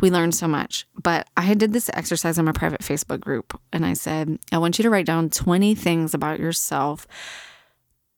We 0.00 0.10
learned 0.10 0.34
so 0.34 0.48
much. 0.48 0.86
But 1.02 1.28
I 1.36 1.52
did 1.52 1.74
this 1.74 1.90
exercise 1.92 2.38
in 2.38 2.46
my 2.46 2.52
private 2.52 2.80
Facebook 2.80 3.20
group, 3.20 3.60
and 3.74 3.84
I 3.84 3.92
said, 3.92 4.38
I 4.50 4.56
want 4.56 4.78
you 4.78 4.84
to 4.84 4.90
write 4.90 5.04
down 5.04 5.28
20 5.28 5.74
things 5.74 6.14
about 6.14 6.40
yourself 6.40 7.06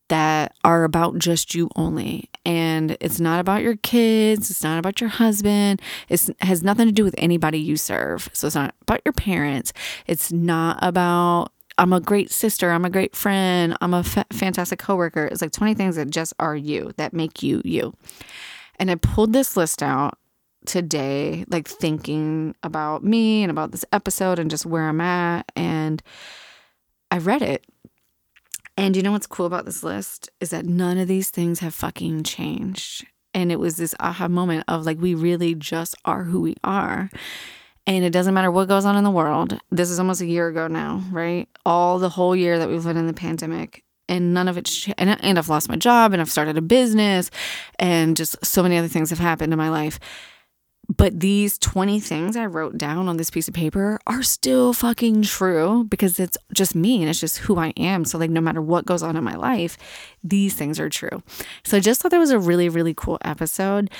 that 0.07 0.55
are 0.63 0.85
about 0.85 1.19
just 1.19 1.53
you 1.53 1.69
only. 1.75 2.31
And 2.45 2.97
it's 3.01 3.19
not 3.19 3.41
about 3.41 3.63
your 3.63 3.77
kids, 3.77 4.51
it's 4.51 4.63
not 4.63 4.79
about 4.79 5.01
your 5.01 5.11
husband. 5.11 5.83
It 6.09 6.31
has 6.43 6.63
nothing 6.63 6.87
to 6.87 6.93
do 6.93 7.03
with 7.03 7.17
anybody 7.19 7.59
you 7.59 7.77
serve. 7.77 8.31
So 8.33 8.47
it's 8.47 8.57
not 8.57 8.77
about 8.83 9.01
your 9.05 9.13
parents. 9.13 9.73
It's 10.07 10.33
not 10.33 10.79
about 10.81 11.53
I'm 11.79 11.93
a 11.93 12.01
great 12.01 12.31
sister. 12.31 12.71
I'm 12.71 12.85
a 12.85 12.91
great 12.91 13.15
friend. 13.15 13.77
I'm 13.81 13.95
a 13.95 14.03
fa- 14.03 14.27
fantastic 14.33 14.81
coworker. 14.81 15.27
It's 15.27 15.41
like 15.41 15.53
20 15.53 15.75
things 15.75 15.97
that 15.97 16.11
just 16.11 16.35
are 16.41 16.57
you, 16.57 16.93
that 16.97 17.13
make 17.13 17.43
you 17.43 17.63
you. 17.65 17.95
And 18.79 18.91
I 18.91 18.97
pulled 18.97 19.33
this 19.33 19.57
list 19.57 19.83
out 19.83 20.19
today, 20.67 21.45
like 21.49 21.69
thinking 21.69 22.55
about 22.65 23.05
me 23.05 23.43
and 23.43 23.51
about 23.51 23.71
this 23.71 23.85
episode 23.93 24.41
and 24.41 24.51
just 24.51 24.67
where 24.67 24.89
I'm 24.89 25.01
at. 25.01 25.51
And 25.55 26.03
I 27.13 27.19
read 27.19 27.43
it. 27.43 27.65
And 28.77 28.97
you 28.97 29.03
know 29.03 29.13
what's 29.13 29.27
cool 29.27 29.47
about 29.47 29.65
this 29.65 29.83
list 29.83 30.31
is 30.41 30.51
that 30.51 30.67
none 30.67 30.99
of 30.99 31.09
these 31.09 31.31
things 31.31 31.61
have 31.61 31.75
fucking 31.75 32.25
changed. 32.25 33.07
And 33.35 33.53
it 33.53 33.61
was 33.61 33.77
this 33.77 33.95
aha 34.01 34.27
moment 34.27 34.65
of 34.69 34.85
like, 34.85 35.01
we 35.01 35.15
really 35.15 35.55
just 35.55 35.95
are 36.05 36.25
who 36.25 36.41
we 36.41 36.57
are. 36.65 37.11
And 37.89 38.05
it 38.05 38.11
doesn't 38.11 38.35
matter 38.35 38.51
what 38.51 38.69
goes 38.69 38.85
on 38.85 38.97
in 38.97 39.03
the 39.03 39.11
world. 39.11 39.59
This 39.71 39.89
is 39.89 39.99
almost 39.99 40.21
a 40.21 40.27
year 40.27 40.47
ago 40.47 40.69
now, 40.69 41.03
right? 41.11 41.49
All 41.65 41.99
the 41.99 42.11
whole 42.11 42.37
year 42.37 42.59
that 42.59 42.69
we've 42.69 42.85
been 42.85 42.99
in 42.99 43.07
the 43.07 43.15
pandemic 43.15 43.83
and 44.11 44.35
none 44.35 44.47
of 44.47 44.59
it's 44.59 44.87
and, 44.99 45.17
and 45.25 45.39
I've 45.39 45.49
lost 45.49 45.71
my 45.71 45.77
job 45.77 46.13
and 46.13 46.21
I've 46.21 46.31
started 46.31 46.59
a 46.59 46.63
business 46.63 47.31
and 47.79 48.15
just 48.15 48.45
so 48.45 48.63
many 48.63 48.77
other 48.77 48.89
things 48.89 49.09
have 49.09 49.19
happened 49.19 49.55
in 49.55 49.59
my 49.59 49.71
life. 49.71 49.99
But 50.97 51.21
these 51.21 51.59
20 51.59 52.01
things 52.01 52.35
I 52.35 52.47
wrote 52.47 52.79
down 52.79 53.09
on 53.09 53.19
this 53.19 53.29
piece 53.29 53.47
of 53.47 53.53
paper 53.53 53.99
are 54.07 54.23
still 54.23 54.73
fucking 54.73 55.23
true 55.23 55.85
because 55.85 56.19
it's 56.19 56.39
just 56.55 56.75
me 56.75 57.01
and 57.01 57.11
it's 57.11 57.21
just 57.21 57.39
who 57.39 57.59
I 57.59 57.75
am. 57.77 58.07
So, 58.07 58.17
like, 58.17 58.31
no 58.31 58.41
matter 58.41 58.63
what 58.63 58.87
goes 58.87 59.03
on 59.03 59.15
in 59.15 59.23
my 59.23 59.37
life, 59.37 59.77
these 60.25 60.55
things 60.55 60.81
are 60.81 60.89
true. 60.89 61.23
So, 61.63 61.77
I 61.77 61.81
just 61.81 62.01
thought 62.01 62.11
that 62.13 62.19
was 62.19 62.31
a 62.31 62.39
really, 62.39 62.71
really 62.71 62.95
cool 62.95 63.19
episode. 63.23 63.91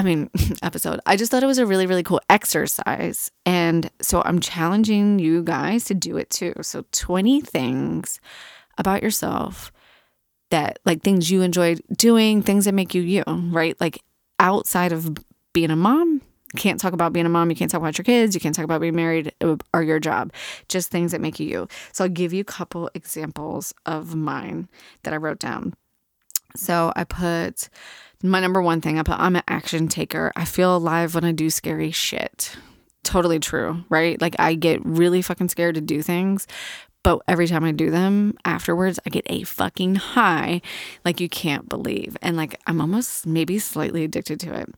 I 0.00 0.02
mean, 0.02 0.30
episode. 0.62 0.98
I 1.04 1.16
just 1.16 1.30
thought 1.30 1.42
it 1.42 1.46
was 1.46 1.58
a 1.58 1.66
really, 1.66 1.86
really 1.86 2.02
cool 2.02 2.22
exercise. 2.30 3.30
And 3.44 3.90
so 4.00 4.22
I'm 4.24 4.40
challenging 4.40 5.18
you 5.18 5.42
guys 5.42 5.84
to 5.84 5.94
do 5.94 6.16
it 6.16 6.30
too. 6.30 6.54
So 6.62 6.86
20 6.92 7.42
things 7.42 8.18
about 8.78 9.02
yourself 9.02 9.70
that, 10.48 10.78
like, 10.86 11.02
things 11.02 11.30
you 11.30 11.42
enjoy 11.42 11.76
doing, 11.94 12.40
things 12.40 12.64
that 12.64 12.72
make 12.72 12.94
you 12.94 13.02
you, 13.02 13.24
right? 13.26 13.78
Like, 13.78 14.02
outside 14.38 14.92
of 14.92 15.18
being 15.52 15.70
a 15.70 15.76
mom, 15.76 16.22
can't 16.56 16.80
talk 16.80 16.94
about 16.94 17.12
being 17.12 17.26
a 17.26 17.28
mom. 17.28 17.50
You 17.50 17.56
can't 17.56 17.70
talk 17.70 17.82
about 17.82 17.98
your 17.98 18.04
kids. 18.04 18.34
You 18.34 18.40
can't 18.40 18.54
talk 18.54 18.64
about 18.64 18.80
being 18.80 18.96
married 18.96 19.34
uh, 19.42 19.56
or 19.74 19.82
your 19.82 20.00
job. 20.00 20.32
Just 20.70 20.90
things 20.90 21.12
that 21.12 21.20
make 21.20 21.38
you 21.38 21.46
you. 21.46 21.68
So 21.92 22.04
I'll 22.04 22.10
give 22.10 22.32
you 22.32 22.40
a 22.40 22.44
couple 22.44 22.90
examples 22.94 23.74
of 23.84 24.14
mine 24.14 24.70
that 25.02 25.12
I 25.12 25.18
wrote 25.18 25.40
down. 25.40 25.74
So 26.56 26.90
I 26.96 27.04
put 27.04 27.68
my 28.22 28.40
number 28.40 28.60
one 28.60 28.80
thing 28.80 28.98
I 28.98 29.02
put 29.02 29.18
I'm 29.18 29.36
an 29.36 29.42
action 29.48 29.88
taker. 29.88 30.32
I 30.36 30.44
feel 30.44 30.76
alive 30.76 31.14
when 31.14 31.24
I 31.24 31.32
do 31.32 31.50
scary 31.50 31.90
shit. 31.90 32.56
Totally 33.02 33.38
true, 33.38 33.84
right? 33.88 34.20
Like 34.20 34.36
I 34.38 34.54
get 34.54 34.84
really 34.84 35.22
fucking 35.22 35.48
scared 35.48 35.76
to 35.76 35.80
do 35.80 36.02
things, 36.02 36.46
but 37.02 37.20
every 37.26 37.46
time 37.46 37.64
I 37.64 37.72
do 37.72 37.90
them 37.90 38.34
afterwards, 38.44 38.98
I 39.06 39.10
get 39.10 39.26
a 39.26 39.42
fucking 39.44 39.94
high 39.96 40.60
like 41.04 41.20
you 41.20 41.28
can't 41.28 41.68
believe. 41.68 42.16
And 42.20 42.36
like 42.36 42.60
I'm 42.66 42.80
almost 42.80 43.26
maybe 43.26 43.58
slightly 43.58 44.04
addicted 44.04 44.38
to 44.40 44.54
it. 44.54 44.68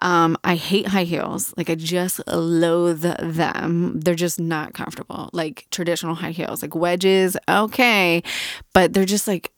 Um, 0.00 0.36
I 0.42 0.56
hate 0.56 0.88
high 0.88 1.04
heels. 1.04 1.54
Like 1.56 1.70
I 1.70 1.76
just 1.76 2.20
loathe 2.26 3.02
them. 3.02 4.00
They're 4.00 4.16
just 4.16 4.40
not 4.40 4.74
comfortable. 4.74 5.30
Like 5.32 5.66
traditional 5.70 6.16
high 6.16 6.32
heels, 6.32 6.62
like 6.62 6.74
wedges, 6.74 7.36
okay, 7.48 8.24
but 8.72 8.92
they're 8.92 9.04
just 9.04 9.28
like 9.28 9.52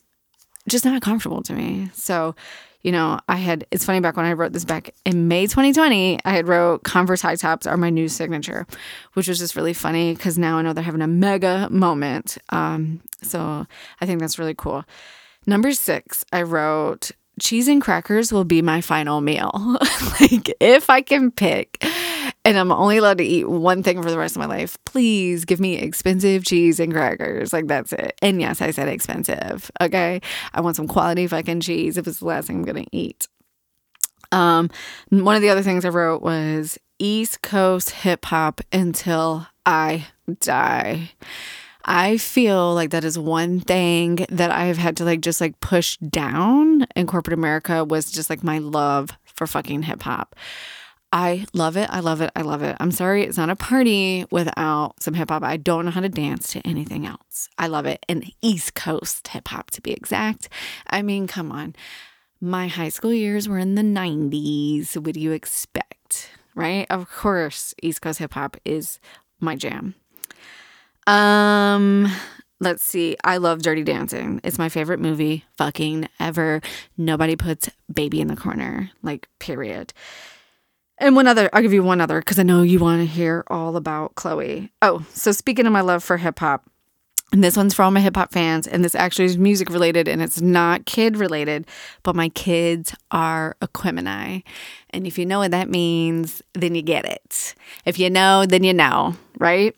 just 0.69 0.85
not 0.85 1.01
comfortable 1.01 1.43
to 1.43 1.55
me. 1.55 1.91
So, 1.95 2.35
you 2.85 2.93
know, 2.93 3.19
I 3.29 3.37
had, 3.37 3.67
it's 3.71 3.85
funny 3.85 4.01
back 4.01 4.17
when 4.17 4.27
I 4.27 4.35
wrote 4.35 4.53
this 4.53 4.67
back 4.67 4.95
in 5.07 5.27
May 5.27 5.47
2020, 5.47 6.21
I 6.25 6.31
had 6.31 6.47
wrote 6.47 6.85
Converse 6.85 7.23
high 7.23 7.35
tops 7.35 7.67
are 7.67 7.79
my 7.79 7.89
new 7.89 8.09
signature, 8.09 8.67
which 9.15 9.27
was 9.27 9.39
just 9.39 9.57
really 9.57 9.73
funny 9.73 10.15
because 10.15 10.39
now 10.39 10.59
I 10.59 10.63
know 10.63 10.75
they're 10.75 10.85
having 10.85 11.01
a 11.01 11.09
mega 11.09 11.69
moment. 11.71 12.37
Um, 12.51 13.01
so 13.23 13.67
I 14.01 14.07
think 14.07 14.21
that's 14.21 14.39
really 14.39 14.55
cool. 14.55 14.85
Number 15.47 15.73
six, 15.73 16.25
I 16.31 16.43
wrote 16.43 17.11
cheese 17.41 17.69
and 17.69 17.83
crackers 17.83 18.33
will 18.33 18.45
be 18.45 18.63
my 18.63 18.83
final 18.83 19.23
meal. 19.23 19.51
like 20.21 20.55
if 20.61 20.91
I 20.91 21.01
can 21.01 21.31
pick 21.31 21.83
and 22.45 22.59
I'm 22.59 22.71
only 22.71 22.99
allowed 22.99 23.19
to 23.19 23.25
eat 23.25 23.49
one 23.49 23.83
thing 23.83 24.03
for 24.03 24.11
the 24.11 24.19
rest 24.19 24.37
of 24.37 24.41
my 24.41 24.47
life, 24.47 24.77
please 24.85 25.45
give 25.45 25.61
me 25.61 25.77
expensive 25.77 26.45
cheese 26.45 26.79
and 26.79 26.93
crackers. 26.93 27.53
Like 27.53 27.67
that's 27.67 27.93
it. 27.93 28.19
And 28.21 28.41
yes, 28.41 28.61
I 28.61 28.71
said 28.71 28.89
expensive. 28.89 29.71
Okay. 29.81 30.21
I 30.53 30.61
want 30.61 30.77
some 30.77 30.87
quality 30.87 31.27
fucking 31.27 31.61
cheese 31.61 31.97
if 31.97 32.07
it's 32.07 32.19
the 32.19 32.27
last 32.27 32.47
thing 32.47 32.57
I'm 32.57 32.65
going 32.65 32.85
to 32.85 32.97
eat. 32.97 33.29
Um, 34.31 34.71
one 35.11 35.37
of 35.37 35.43
the 35.43 35.49
other 35.49 35.63
things 35.63 35.85
I 35.85 35.91
wrote 35.91 36.23
was 36.23 36.79
East 36.99 37.41
Coast 37.41 37.91
hip 37.91 38.27
hop 38.27 38.61
until 38.73 39.47
I 39.65 40.07
die. 40.41 41.13
I 41.85 42.17
feel 42.17 42.75
like 42.75 42.91
that 42.91 43.05
is 43.05 43.19
one 43.19 43.61
thing 43.61 44.27
that 44.31 44.51
I 44.51 44.65
have 44.65 44.79
had 44.79 44.97
to 44.99 45.05
like 45.05 45.21
just 45.21 45.41
like 45.41 45.61
push 45.61 45.97
down 45.99 46.87
in 46.97 47.07
corporate 47.07 47.35
America 47.35 47.85
was 47.85 48.11
just 48.11 48.31
like 48.31 48.43
my 48.43 48.59
love 48.59 49.11
for 49.25 49.47
fucking 49.47 49.83
hip 49.83 50.03
hop. 50.03 50.35
I 51.15 51.47
love 51.55 51.77
it. 51.77 51.89
I 51.93 52.01
love 52.01 52.21
it. 52.23 52.33
I 52.35 52.43
love 52.43 52.65
it. 52.65 52.77
I'm 52.81 52.91
sorry 52.91 53.23
it's 53.23 53.37
not 53.37 53.49
a 53.49 53.55
party 53.55 54.27
without 54.33 55.01
some 55.01 55.15
hip 55.15 55.31
hop. 55.31 55.45
I 55.45 55.57
don't 55.57 55.85
know 55.85 55.93
how 55.93 56.01
to 56.01 56.09
dance 56.09 56.49
to 56.49 56.67
anything 56.67 57.07
else. 57.07 57.49
I 57.57 57.69
love 57.69 57.87
it. 57.87 58.05
And 58.09 58.33
East 58.43 58.75
Coast 58.75 59.29
hip 59.29 59.47
hop 59.47 59.71
to 59.71 59.81
be 59.81 59.93
exact. 59.93 60.49
I 60.89 61.03
mean, 61.03 61.29
come 61.29 61.53
on. 61.53 61.77
My 62.41 62.67
high 62.67 62.89
school 62.89 63.13
years 63.13 63.49
were 63.49 63.61
in 63.61 63.77
the 63.77 63.83
90s. 63.83 64.97
What 64.97 65.15
do 65.15 65.21
you 65.21 65.31
expect? 65.31 66.31
Right? 66.57 66.85
Of 66.91 67.09
course, 67.09 67.75
East 67.81 68.03
Coast 68.03 68.19
hip 68.19 68.35
hop 68.35 68.57
is 68.65 68.99
my 69.39 69.55
jam. 69.55 69.95
Um, 71.07 72.11
let's 72.59 72.83
see. 72.83 73.17
I 73.23 73.37
love 73.37 73.63
Dirty 73.63 73.85
Dancing. 73.85 74.41
It's 74.43 74.59
my 74.59 74.69
favorite 74.69 74.99
movie 74.99 75.45
fucking 75.59 76.09
ever. 76.19 76.61
Nobody 76.99 77.37
puts 77.37 77.71
baby 77.93 78.21
in 78.21 78.27
the 78.27 78.35
corner. 78.35 78.91
Like, 79.01 79.29
period. 79.39 79.93
And 81.05 81.15
one 81.15 81.27
other, 81.27 81.51
I'll 81.53 81.61
give 81.61 81.75
you 81.75 81.83
one 81.83 82.01
other 82.01 82.19
because 82.19 82.39
I 82.39 82.45
know 82.45 82.63
you 82.63 82.79
want 82.79 83.03
to 83.03 83.07
hear 83.07 83.45
all 83.49 83.77
about 83.77 84.15
Chloe. 84.15 84.73
Oh, 84.81 85.05
so 85.13 85.33
speaking 85.33 85.67
of 85.67 85.73
my 85.73 85.83
love 85.83 86.03
for 86.03 86.17
hip 86.17 86.39
hop, 86.39 86.65
and 87.31 87.45
this 87.45 87.59
one's 87.59 87.75
for 87.75 87.83
all 87.83 87.91
my 87.91 88.01
hip 88.01 88.17
hop 88.17 88.33
fans, 88.33 88.67
and 88.67 88.83
this 88.83 88.95
actually 88.95 89.27
is 89.27 89.37
music 89.37 89.69
related 89.69 90.09
and 90.09 90.23
it's 90.23 90.41
not 90.41 90.87
kid 90.87 91.19
related, 91.19 91.67
but 92.05 92.17
my 92.17 92.31
kids 92.31 92.95
are 93.11 93.55
Equimini. 93.61 94.45
And 94.91 95.07
if 95.07 95.19
you 95.19 95.27
know 95.27 95.41
what 95.41 95.51
that 95.51 95.69
means, 95.69 96.41
then 96.55 96.75
you 96.75 96.81
get 96.81 97.05
it. 97.05 97.55
If 97.85 97.99
you 97.99 98.09
know, 98.09 98.47
then 98.47 98.65
you 98.65 98.73
know, 98.73 99.15
right? 99.39 99.77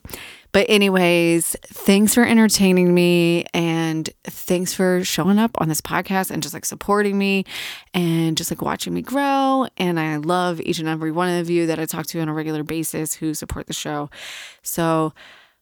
But, 0.56 0.70
anyways, 0.70 1.54
thanks 1.64 2.14
for 2.14 2.24
entertaining 2.24 2.94
me 2.94 3.44
and 3.52 4.08
thanks 4.24 4.72
for 4.72 5.04
showing 5.04 5.38
up 5.38 5.50
on 5.60 5.68
this 5.68 5.82
podcast 5.82 6.30
and 6.30 6.42
just 6.42 6.54
like 6.54 6.64
supporting 6.64 7.18
me 7.18 7.44
and 7.92 8.38
just 8.38 8.50
like 8.50 8.62
watching 8.62 8.94
me 8.94 9.02
grow. 9.02 9.66
And 9.76 10.00
I 10.00 10.16
love 10.16 10.62
each 10.62 10.78
and 10.78 10.88
every 10.88 11.12
one 11.12 11.28
of 11.28 11.50
you 11.50 11.66
that 11.66 11.78
I 11.78 11.84
talk 11.84 12.06
to 12.06 12.20
on 12.20 12.30
a 12.30 12.32
regular 12.32 12.62
basis 12.62 13.12
who 13.12 13.34
support 13.34 13.66
the 13.66 13.74
show. 13.74 14.08
So, 14.62 15.12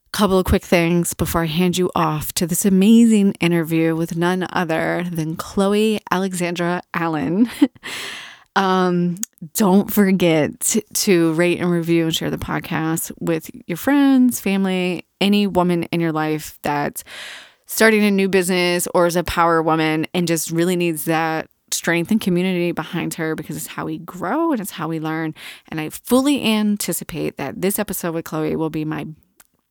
a 0.06 0.16
couple 0.16 0.38
of 0.38 0.44
quick 0.44 0.62
things 0.62 1.12
before 1.12 1.42
I 1.42 1.46
hand 1.46 1.76
you 1.76 1.90
off 1.96 2.32
to 2.34 2.46
this 2.46 2.64
amazing 2.64 3.32
interview 3.40 3.96
with 3.96 4.16
none 4.16 4.46
other 4.50 5.06
than 5.10 5.34
Chloe 5.34 5.98
Alexandra 6.12 6.82
Allen. 6.94 7.50
um, 8.56 9.16
don't 9.54 9.92
forget 9.92 10.76
to 10.94 11.32
rate 11.34 11.60
and 11.60 11.70
review 11.70 12.04
and 12.04 12.14
share 12.14 12.30
the 12.30 12.38
podcast 12.38 13.10
with 13.20 13.50
your 13.66 13.76
friends, 13.76 14.40
family, 14.40 15.06
any 15.20 15.46
woman 15.46 15.84
in 15.84 16.00
your 16.00 16.12
life 16.12 16.58
that's 16.62 17.04
starting 17.66 18.04
a 18.04 18.10
new 18.10 18.28
business 18.28 18.86
or 18.94 19.06
is 19.06 19.16
a 19.16 19.24
power 19.24 19.62
woman 19.62 20.06
and 20.14 20.28
just 20.28 20.50
really 20.50 20.76
needs 20.76 21.06
that 21.06 21.48
strength 21.72 22.10
and 22.10 22.20
community 22.20 22.72
behind 22.72 23.14
her 23.14 23.34
because 23.34 23.56
it's 23.56 23.66
how 23.66 23.84
we 23.84 23.98
grow 23.98 24.52
and 24.52 24.60
it's 24.60 24.70
how 24.70 24.86
we 24.86 25.00
learn. 25.00 25.34
And 25.68 25.80
I 25.80 25.90
fully 25.90 26.44
anticipate 26.44 27.36
that 27.36 27.60
this 27.60 27.78
episode 27.78 28.14
with 28.14 28.24
Chloe 28.24 28.56
will 28.56 28.70
be 28.70 28.84
my 28.84 29.06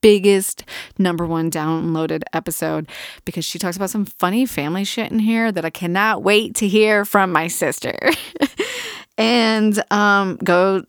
biggest 0.01 0.65
number 0.99 1.25
one 1.25 1.49
downloaded 1.49 2.23
episode 2.33 2.89
because 3.23 3.45
she 3.45 3.57
talks 3.57 3.77
about 3.77 3.89
some 3.89 4.05
funny 4.05 4.45
family 4.45 4.83
shit 4.83 5.09
in 5.11 5.19
here 5.19 5.49
that 5.49 5.63
I 5.63 5.69
cannot 5.69 6.23
wait 6.23 6.55
to 6.55 6.67
hear 6.67 7.05
from 7.05 7.31
my 7.31 7.47
sister. 7.47 7.97
and 9.17 9.81
um, 9.91 10.37
go 10.37 10.83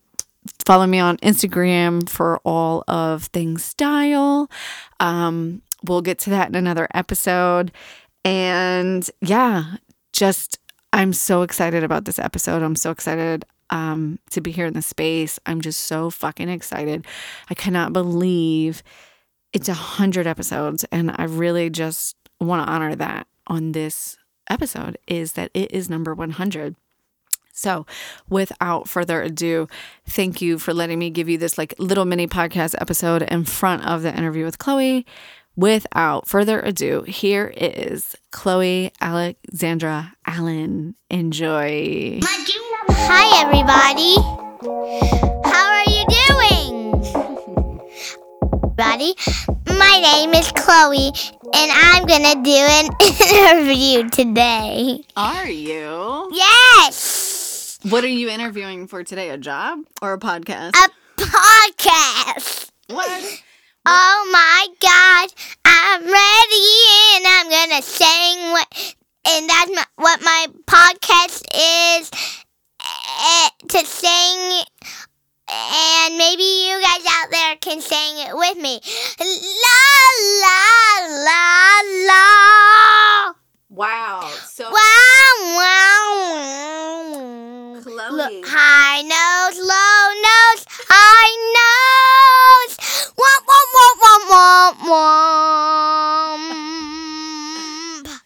follow 0.66 0.86
me 0.86 0.98
on 0.98 1.16
Instagram 1.18 2.08
for 2.08 2.38
all 2.44 2.84
of 2.88 3.24
things 3.24 3.64
style. 3.64 4.50
Um, 5.00 5.62
we'll 5.84 6.02
get 6.02 6.18
to 6.20 6.30
that 6.30 6.48
in 6.48 6.54
another 6.54 6.88
episode. 6.94 7.72
And 8.24 9.08
yeah, 9.20 9.76
just 10.12 10.58
I'm 10.92 11.12
so 11.12 11.42
excited 11.42 11.84
about 11.84 12.04
this 12.04 12.18
episode. 12.18 12.62
I'm 12.62 12.76
so 12.76 12.90
excited 12.90 13.44
um, 13.70 14.18
to 14.30 14.40
be 14.40 14.50
here 14.50 14.66
in 14.66 14.74
the 14.74 14.82
space. 14.82 15.38
I'm 15.46 15.60
just 15.60 15.80
so 15.80 16.10
fucking 16.10 16.48
excited. 16.48 17.06
I 17.50 17.54
cannot 17.54 17.92
believe 17.92 18.82
it's 19.52 19.68
a 19.68 19.74
hundred 19.74 20.26
episodes, 20.26 20.84
and 20.90 21.14
I 21.16 21.24
really 21.24 21.70
just 21.70 22.16
want 22.40 22.66
to 22.66 22.72
honor 22.72 22.94
that 22.94 23.26
on 23.46 23.72
this 23.72 24.16
episode. 24.48 24.98
Is 25.06 25.32
that 25.32 25.50
it 25.54 25.72
is 25.72 25.90
number 25.90 26.14
100. 26.14 26.76
So, 27.56 27.86
without 28.28 28.88
further 28.88 29.22
ado, 29.22 29.68
thank 30.08 30.42
you 30.42 30.58
for 30.58 30.74
letting 30.74 30.98
me 30.98 31.08
give 31.08 31.28
you 31.28 31.38
this 31.38 31.56
like 31.56 31.72
little 31.78 32.04
mini 32.04 32.26
podcast 32.26 32.74
episode 32.80 33.22
in 33.22 33.44
front 33.44 33.86
of 33.86 34.02
the 34.02 34.14
interview 34.14 34.44
with 34.44 34.58
Chloe. 34.58 35.06
Without 35.56 36.26
further 36.26 36.58
ado, 36.58 37.02
here 37.02 37.54
is 37.56 38.16
Chloe 38.32 38.90
Alexandra 39.00 40.12
Allen. 40.26 40.96
Enjoy. 41.10 42.18
Hi, 42.26 43.42
everybody. 43.44 44.16
How 45.48 45.68
are 45.70 45.84
you 45.86 46.04
doing? 46.10 46.74
Everybody, 48.76 49.14
my 49.78 50.00
name 50.02 50.34
is 50.34 50.50
Chloe, 50.50 51.12
and 51.54 51.70
I'm 51.72 52.04
gonna 52.04 52.42
do 52.42 52.50
an 52.50 52.90
interview 53.70 54.08
today. 54.10 55.04
Are 55.16 55.48
you? 55.48 56.30
Yes! 56.32 57.23
What 57.90 58.02
are 58.02 58.08
you 58.08 58.30
interviewing 58.30 58.86
for 58.86 59.04
today? 59.04 59.28
A 59.28 59.36
job 59.36 59.80
or 60.00 60.14
a 60.14 60.18
podcast? 60.18 60.70
A 60.70 60.88
podcast. 61.20 62.70
what? 62.88 63.42
Oh 63.84 64.30
my 64.32 64.68
god, 64.80 65.28
I'm 65.66 66.00
ready 66.00 67.16
and 67.16 67.26
I'm 67.28 67.50
gonna 67.50 67.82
sing 67.82 68.52
what 68.52 68.94
and 69.28 69.50
that's 69.50 69.70
my, 69.70 69.84
what 69.96 70.22
my 70.22 70.46
podcast 70.66 71.44
is 71.54 72.10
eh, 72.80 73.48
to 73.68 73.84
sing 73.84 74.64
and 75.46 76.16
maybe 76.16 76.42
you 76.42 76.80
guys 76.80 77.04
out 77.06 77.30
there 77.30 77.56
can 77.56 77.82
sing 77.82 78.16
it 78.16 78.34
with 78.34 78.56
me. 78.56 78.80
La 79.20 79.80
la 80.40 81.22
la 81.22 81.82
la. 82.06 83.43
Wow. 83.74 84.30
So 84.46 84.64
Wow 84.64 85.34
wow 85.58 86.06
wow. 86.32 87.80
Chloe. 87.82 88.10
Look, 88.12 88.46
high 88.46 89.02
nose, 89.02 89.58
low 89.58 90.12
nose, 90.22 90.64
high 90.88 91.34
nose. 91.58 92.76
Womp 93.18 93.44
womp 93.50 93.70
womp 93.74 93.98
womp 94.30 94.78
womp 94.88 96.54
womp. 98.06 98.20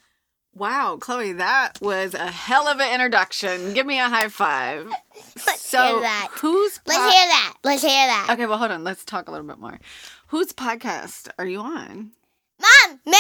Wow, 0.55 0.99
Chloe, 1.01 1.33
that 1.35 1.81
was 1.81 2.15
a 2.15 2.27
hell 2.31 2.67
of 2.69 2.81
an 2.81 2.93
introduction. 2.93 3.73
Give 3.75 3.87
me 3.87 3.99
a 4.01 4.09
high 4.09 4.29
five. 4.29 4.87
Let's 5.47 5.63
So, 5.63 5.79
hear 5.83 6.01
that. 6.01 6.29
Let's 6.43 6.79
po- 6.85 6.93
hear 6.93 7.27
that. 7.29 7.55
Let's 7.65 7.83
hear 7.83 7.91
that. 8.07 8.27
Okay, 8.33 8.47
well, 8.47 8.59
hold 8.59 8.73
on. 8.73 8.83
Let's 8.85 9.05
talk 9.05 9.29
a 9.29 9.31
little 9.31 9.47
bit 9.47 9.59
more. 9.59 9.79
Whose 10.29 10.53
podcast 10.53 11.29
are 11.39 11.47
you 11.47 11.61
on? 11.61 12.11
Mom, 12.61 13.01
May. 13.07 13.15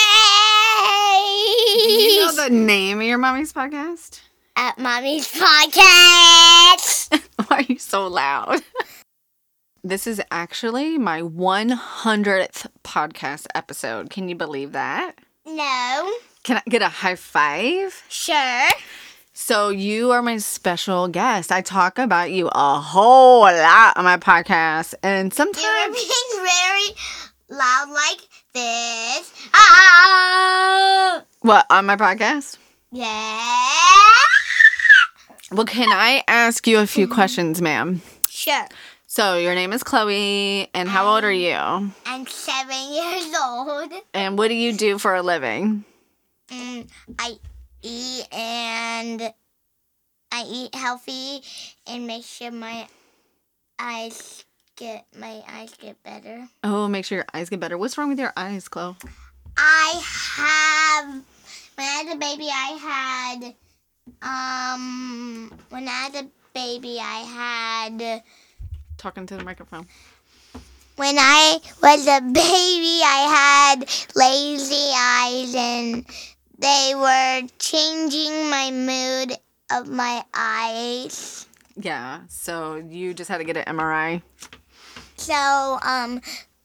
Do 1.85 1.93
you 1.93 2.27
know 2.27 2.45
the 2.45 2.51
name 2.51 3.01
of 3.01 3.07
your 3.07 3.19
mommy's 3.19 3.53
podcast? 3.53 4.21
At 4.57 4.79
Mommy's 4.79 5.31
podcast. 5.33 7.17
Why 7.47 7.59
are 7.59 7.63
you 7.63 7.79
so 7.79 8.07
loud? 8.09 8.63
this 9.85 10.07
is 10.09 10.21
actually 10.33 10.99
my 10.99 11.23
100th 11.23 12.67
podcast 12.83 13.47
episode. 13.55 14.11
Can 14.11 14.29
you 14.29 14.35
believe 14.35 14.73
that? 14.73 15.13
No. 15.47 16.13
Can 16.43 16.57
I 16.57 16.63
get 16.69 16.83
a 16.83 16.89
high 16.89 17.15
five? 17.15 18.03
Sure. 18.09 18.69
So, 19.35 19.69
you 19.69 20.11
are 20.11 20.21
my 20.21 20.39
special 20.39 21.07
guest. 21.07 21.53
I 21.53 21.61
talk 21.63 22.01
about 22.01 22.33
you 22.33 22.49
a 22.53 22.81
whole 22.81 23.43
lot 23.43 23.97
on 23.97 24.05
my 24.05 24.17
podcast, 24.17 24.95
and 25.05 25.33
sometimes 25.33 25.63
You 25.63 25.71
were 25.71 25.95
sometimes 25.95 26.05
being 26.05 26.45
very 26.45 26.97
loud 27.51 27.89
like 27.91 28.19
this. 28.59 29.33
Ah. 29.55 31.23
what 31.41 31.67
on 31.71 31.87
my 31.87 31.97
podcast? 31.97 32.59
Yeah. 32.91 33.41
Well, 35.51 35.67
can 35.67 35.89
I 35.91 36.23
ask 36.29 36.67
you 36.67 36.79
a 36.79 36.87
few 36.87 37.09
questions, 37.09 37.63
ma'am? 37.63 38.03
Sure. 38.29 38.67
So, 39.07 39.39
your 39.39 39.55
name 39.55 39.73
is 39.73 39.83
Chloe, 39.83 40.69
and 40.75 40.89
how 40.89 41.15
old 41.15 41.25
are 41.25 41.33
you? 41.33 41.55
I'm 41.55 42.27
seven 42.27 42.93
years 42.93 43.35
old. 43.43 43.93
And 44.13 44.37
what 44.37 44.49
do 44.49 44.55
you 44.55 44.73
do 44.75 44.99
for 44.99 45.15
a 45.15 45.23
living? 45.23 45.85
Mm, 46.51 46.89
I 47.19 47.37
eat 47.83 48.27
and 48.33 49.33
I 50.31 50.43
eat 50.47 50.75
healthy 50.75 51.43
and 51.87 52.07
make 52.07 52.25
sure 52.25 52.51
my 52.51 52.87
eyes 53.79 54.45
get 54.79 55.05
my 55.19 55.43
eyes 55.49 55.75
get 55.79 56.03
better. 56.03 56.49
Oh, 56.65 56.89
make 56.89 57.05
sure 57.05 57.19
your 57.19 57.27
eyes 57.35 57.51
get 57.51 57.61
better. 57.61 57.77
What's 57.77 57.99
wrong 57.99 58.09
with 58.09 58.19
your 58.19 58.33
eyes, 58.37 58.69
Chloe? 58.69 58.97
I 59.57 60.03
have 60.37 61.15
when 61.75 61.87
I 61.87 61.91
had 61.91 62.17
a 62.17 62.19
baby 62.19 62.49
I 62.49 63.53
had 63.53 63.55
um 64.23 65.53
when 65.71 65.87
I 65.89 65.91
had 65.91 66.15
a 66.15 66.29
baby 66.55 66.99
I 67.01 67.19
had 68.01 68.23
Talking 68.97 69.27
to 69.27 69.37
the 69.37 69.45
microphone. 69.45 69.87
when 70.97 71.17
I 71.19 71.59
was 71.83 72.07
a 72.07 72.21
baby 72.21 73.01
I 73.05 73.77
had 73.77 73.89
lazy 74.15 74.91
eyes 74.97 75.55
and 75.55 76.07
they 76.59 76.93
were 76.97 77.49
changing 77.59 78.51
my 78.51 78.71
mood 78.73 79.37
of 79.71 79.89
my 79.89 80.25
eyes. 80.35 81.47
Yeah. 81.77 82.21
So 82.29 82.77
you 82.77 83.15
just 83.15 83.29
had 83.29 83.39
to 83.39 83.45
get 83.45 83.57
an 83.57 83.77
MRI. 83.77 84.23
So 85.29 85.79
um 85.83 86.23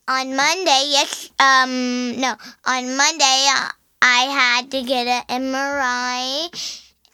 on 0.08 0.36
Monday, 0.38 0.84
yes 0.96 1.30
um 1.38 2.16
no, 2.16 2.32
on 2.64 2.96
Monday 2.96 3.40
uh, 3.52 3.68
I 4.02 4.22
had 4.32 4.72
to 4.72 4.82
get 4.84 5.06
an 5.06 5.44
MRI 5.52 6.48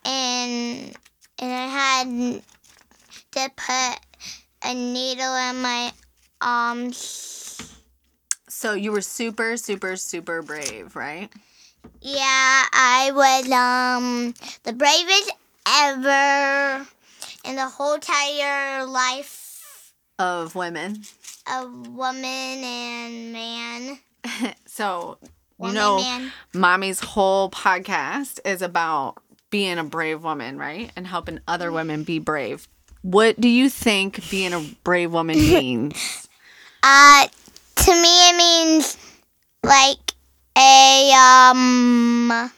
and 0.05 0.95
and 1.39 1.51
I 1.51 1.65
had 1.65 2.43
to 3.31 3.51
put 3.57 3.99
a 4.61 4.73
needle 4.75 5.35
in 5.49 5.63
my 5.63 5.91
arms. 6.39 7.57
So 8.47 8.73
you 8.73 8.91
were 8.91 9.01
super, 9.01 9.57
super, 9.57 9.95
super 9.95 10.43
brave, 10.43 10.95
right? 10.95 11.29
Yeah, 11.99 12.63
I 12.71 13.09
was 13.11 13.49
um 13.49 14.35
the 14.61 14.73
bravest 14.73 15.31
ever 15.67 16.85
in 17.43 17.55
the 17.55 17.65
whole 17.65 17.95
entire 17.95 18.85
life 18.85 19.93
Of 20.19 20.53
women. 20.53 21.05
Of 21.51 21.87
woman 21.95 22.25
and 22.25 23.33
man. 23.33 23.99
So 24.65 25.17
you 25.61 25.73
know, 25.73 25.97
man. 25.97 26.31
mommy's 26.53 26.99
whole 27.01 27.49
podcast 27.49 28.39
is 28.45 28.61
about 28.61 29.15
being 29.49 29.77
a 29.77 29.83
brave 29.83 30.23
woman, 30.23 30.57
right? 30.57 30.91
And 30.95 31.05
helping 31.05 31.39
other 31.47 31.71
women 31.71 32.03
be 32.03 32.19
brave. 32.19 32.67
What 33.01 33.39
do 33.41 33.49
you 33.49 33.69
think 33.69 34.29
being 34.29 34.53
a 34.53 34.61
brave 34.83 35.11
woman 35.11 35.37
means? 35.39 36.27
Uh, 36.83 37.27
to 37.75 37.91
me, 37.91 38.29
it 38.29 38.37
means 38.37 38.97
like 39.63 40.13
a 40.57 41.11
um 41.13 42.51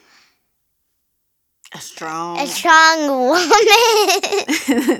a 1.73 1.79
strong. 1.79 2.39
a 2.39 2.47
strong 2.47 3.29
woman 3.29 4.99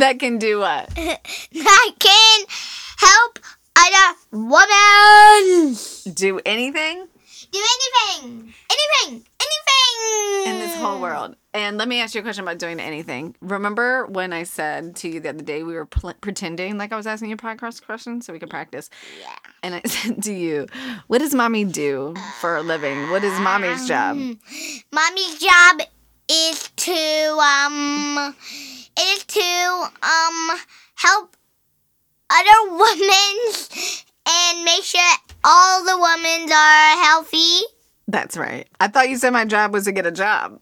that 0.00 0.18
can 0.18 0.38
do 0.38 0.60
what? 0.60 0.88
that 0.94 1.90
can 1.98 2.44
help 2.98 3.38
other 3.76 4.16
women 4.32 5.76
Do 6.14 6.40
anything 6.44 7.06
do 7.52 7.58
anything, 7.58 8.54
anything, 8.70 9.24
anything 9.40 10.52
in 10.52 10.60
this 10.60 10.76
whole 10.76 11.00
world. 11.00 11.36
And 11.52 11.78
let 11.78 11.88
me 11.88 12.00
ask 12.00 12.14
you 12.14 12.20
a 12.20 12.22
question 12.22 12.44
about 12.44 12.58
doing 12.58 12.78
anything. 12.78 13.34
Remember 13.40 14.06
when 14.06 14.32
I 14.32 14.44
said 14.44 14.94
to 14.96 15.08
you 15.08 15.20
the 15.20 15.30
other 15.30 15.42
day 15.42 15.62
we 15.64 15.74
were 15.74 15.86
pl- 15.86 16.14
pretending 16.20 16.78
like 16.78 16.92
I 16.92 16.96
was 16.96 17.06
asking 17.06 17.30
you 17.30 17.34
a 17.34 17.38
podcast 17.38 17.84
questions 17.84 18.26
so 18.26 18.32
we 18.32 18.38
could 18.38 18.50
practice? 18.50 18.88
Yeah. 19.20 19.36
And 19.62 19.74
I 19.74 19.80
said 19.84 20.22
to 20.24 20.32
you, 20.32 20.66
"What 21.08 21.18
does 21.18 21.34
mommy 21.34 21.64
do 21.64 22.14
for 22.40 22.56
a 22.56 22.62
living? 22.62 23.10
What 23.10 23.24
is 23.24 23.38
mommy's 23.40 23.86
job?" 23.88 24.16
Um, 24.16 24.38
Mommy's 24.92 25.38
job 25.38 25.80
is 26.30 26.70
to 26.76 27.38
um 27.40 28.34
is 28.98 29.24
to 29.24 29.84
um 30.02 30.58
help 30.94 31.36
other 32.30 32.70
women 32.70 33.52
and 34.28 34.64
make 34.64 34.84
sure 34.84 35.00
all 35.42 35.84
the 35.84 35.96
women 35.96 36.52
are 36.52 37.04
healthy. 37.04 37.60
That's 38.06 38.36
right. 38.36 38.68
I 38.78 38.88
thought 38.88 39.08
you 39.08 39.16
said 39.16 39.30
my 39.32 39.44
job 39.44 39.72
was 39.72 39.84
to 39.84 39.92
get 39.92 40.06
a 40.06 40.12
job. 40.12 40.60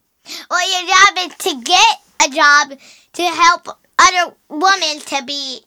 Well, 0.50 0.80
your 0.80 0.88
job 0.88 1.30
is 1.30 1.36
to 1.38 1.62
get 1.62 1.96
a 2.26 2.30
job 2.30 2.78
to 3.14 3.22
help 3.22 3.68
other 3.98 4.34
women 4.48 5.00
to 5.00 5.24
be 5.24 5.60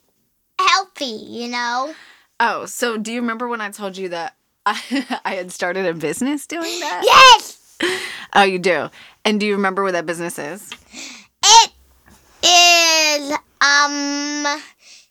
healthy. 0.59 1.05
You 1.05 1.49
know. 1.49 1.93
Oh, 2.39 2.65
so 2.65 2.97
do 2.97 3.13
you 3.13 3.21
remember 3.21 3.47
when 3.47 3.61
I 3.61 3.69
told 3.69 3.97
you 3.97 4.09
that 4.09 4.35
I, 4.65 5.19
I 5.25 5.35
had 5.35 5.51
started 5.51 5.85
a 5.85 5.93
business 5.93 6.47
doing 6.47 6.79
that? 6.79 7.03
Yes, 7.05 7.61
Oh, 8.33 8.43
you 8.43 8.59
do. 8.59 8.89
And 9.23 9.39
do 9.39 9.45
you 9.45 9.53
remember 9.55 9.83
what 9.83 9.93
that 9.93 10.05
business 10.05 10.39
is? 10.39 10.71
it 11.43 11.71
is 12.43 13.31
um 13.61 14.43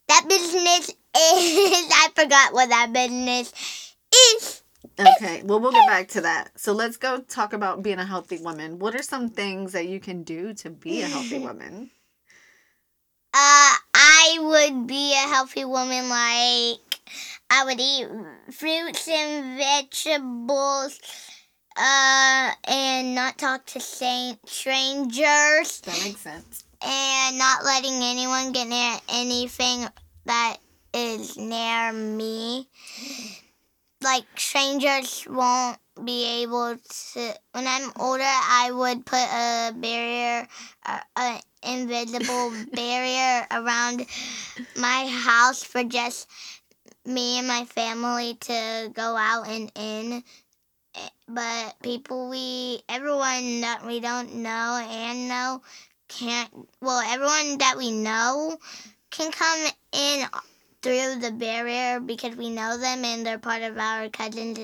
that 0.08 0.26
business 0.28 0.88
is 0.88 0.94
I 1.14 2.08
forgot 2.14 2.52
what 2.52 2.68
that 2.68 2.92
business 2.92 3.94
is. 4.34 4.62
Okay, 4.98 5.42
well, 5.44 5.60
we'll 5.60 5.72
get 5.72 5.86
back 5.86 6.08
to 6.08 6.20
that. 6.22 6.58
So 6.58 6.72
let's 6.72 6.96
go 6.96 7.20
talk 7.20 7.52
about 7.52 7.82
being 7.82 7.98
a 7.98 8.04
healthy 8.04 8.38
woman. 8.38 8.78
What 8.78 8.94
are 8.94 9.02
some 9.02 9.30
things 9.30 9.72
that 9.72 9.86
you 9.88 10.00
can 10.00 10.24
do 10.24 10.52
to 10.54 10.70
be 10.70 11.00
a 11.00 11.06
healthy 11.06 11.38
woman? 11.46 11.90
Uh, 13.32 13.74
I 13.94 14.38
would 14.40 14.86
be 14.86 15.12
a 15.14 15.28
healthy 15.28 15.64
woman. 15.64 16.08
Like 16.08 17.00
I 17.48 17.64
would 17.64 17.80
eat 17.80 18.08
fruits 18.52 19.08
and 19.08 19.58
vegetables. 19.58 20.98
Uh, 21.76 22.50
and 22.64 23.14
not 23.14 23.38
talk 23.38 23.64
to 23.66 23.80
strangers, 23.80 24.40
That 25.80 26.00
makes 26.04 26.20
sense. 26.20 26.64
and 26.82 27.38
not 27.38 27.64
letting 27.64 27.94
anyone 28.02 28.52
get 28.52 28.68
near 28.68 28.96
anything 29.08 29.86
that 30.26 30.56
is 30.92 31.36
near 31.36 31.92
me. 31.92 32.68
Like 34.02 34.24
strangers 34.36 35.26
won't 35.28 35.78
be 36.04 36.42
able 36.42 36.76
to. 37.12 37.34
When 37.52 37.66
I'm 37.66 37.92
older, 37.98 38.22
I 38.24 38.70
would 38.72 39.04
put 39.06 39.18
a 39.18 39.72
barrier, 39.74 40.48
uh, 40.86 41.00
an 41.16 41.40
invisible 41.62 42.52
barrier 42.72 43.46
around 43.50 44.06
my 44.76 45.06
house 45.06 45.62
for 45.62 45.84
just 45.84 46.28
me 47.04 47.38
and 47.38 47.46
my 47.46 47.64
family 47.66 48.34
to 48.40 48.90
go 48.94 49.16
out 49.16 49.46
and 49.48 49.70
in. 49.74 50.24
But 51.32 51.76
people 51.82 52.28
we, 52.28 52.82
everyone 52.88 53.60
that 53.60 53.86
we 53.86 54.00
don't 54.00 54.36
know 54.36 54.84
and 54.90 55.28
know 55.28 55.62
can't, 56.08 56.50
well, 56.80 57.00
everyone 57.00 57.58
that 57.58 57.76
we 57.76 57.92
know 57.92 58.58
can 59.10 59.30
come 59.30 59.66
in 59.92 60.26
through 60.82 61.20
the 61.20 61.30
barrier 61.30 62.00
because 62.00 62.34
we 62.36 62.50
know 62.50 62.78
them 62.78 63.04
and 63.04 63.24
they're 63.24 63.38
part 63.38 63.62
of 63.62 63.78
our 63.78 64.08
cousins 64.08 64.58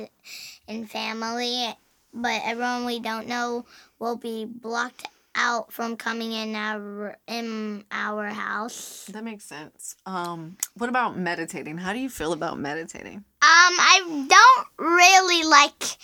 and 0.67 0.91
family. 0.91 1.69
But 2.13 2.43
everyone 2.45 2.85
we 2.85 2.99
don't 2.99 3.29
know 3.29 3.65
will 3.99 4.17
be 4.17 4.45
blocked 4.45 5.07
out 5.37 5.73
from 5.73 5.97
coming 5.97 6.33
in 6.33 6.57
our 6.57 7.17
in 7.29 7.85
our 7.93 8.27
house. 8.29 9.05
That 9.13 9.23
makes 9.23 9.45
sense. 9.45 9.95
Um, 10.07 10.57
what 10.75 10.89
about 10.89 11.17
meditating? 11.17 11.79
How 11.79 11.93
do 11.93 11.99
you 11.99 12.09
feel 12.09 12.33
about 12.33 12.59
meditating? 12.59 13.17
Um, 13.17 13.25
I 13.43 14.27
don't 14.29 14.69
really 14.79 15.45
like 15.45 15.99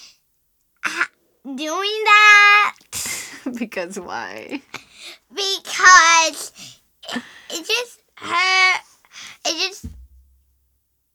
doing 1.44 2.04
that 2.04 2.76
because 3.58 3.98
why? 3.98 4.62
because 5.34 6.52
it, 7.14 7.22
it 7.50 7.66
just 7.66 8.00
hurt. 8.16 8.80
It 9.46 9.68
just 9.68 9.86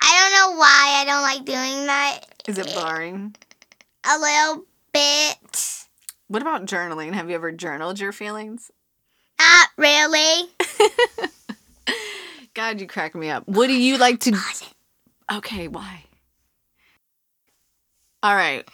I 0.01 0.30
don't 0.30 0.34
know 0.34 0.60
why 0.60 0.93
I 0.97 1.06
don't 1.06 1.21
like 1.21 1.45
doing 1.45 1.86
that. 1.88 2.19
Is 2.47 2.58
it 2.58 2.73
boring? 2.73 3.36
A 4.06 4.17
little 4.17 4.65
bit. 4.93 5.86
What 6.27 6.41
about 6.41 6.65
journaling? 6.65 7.13
Have 7.13 7.30
you 7.30 7.36
ever 7.36 7.51
journaled 7.51 7.99
your 7.99 8.12
feelings? 8.12 8.71
Not 9.39 9.69
really. 9.77 10.49
God, 12.53 12.82
you 12.82 12.88
crack 12.88 13.15
me 13.15 13.30
up. 13.30 13.47
What 13.47 13.67
do 13.67 13.73
you 13.73 13.97
like 13.97 14.19
to? 14.21 14.38
Okay, 15.32 15.67
why? 15.67 16.03
All 18.23 18.36
right, 18.36 18.67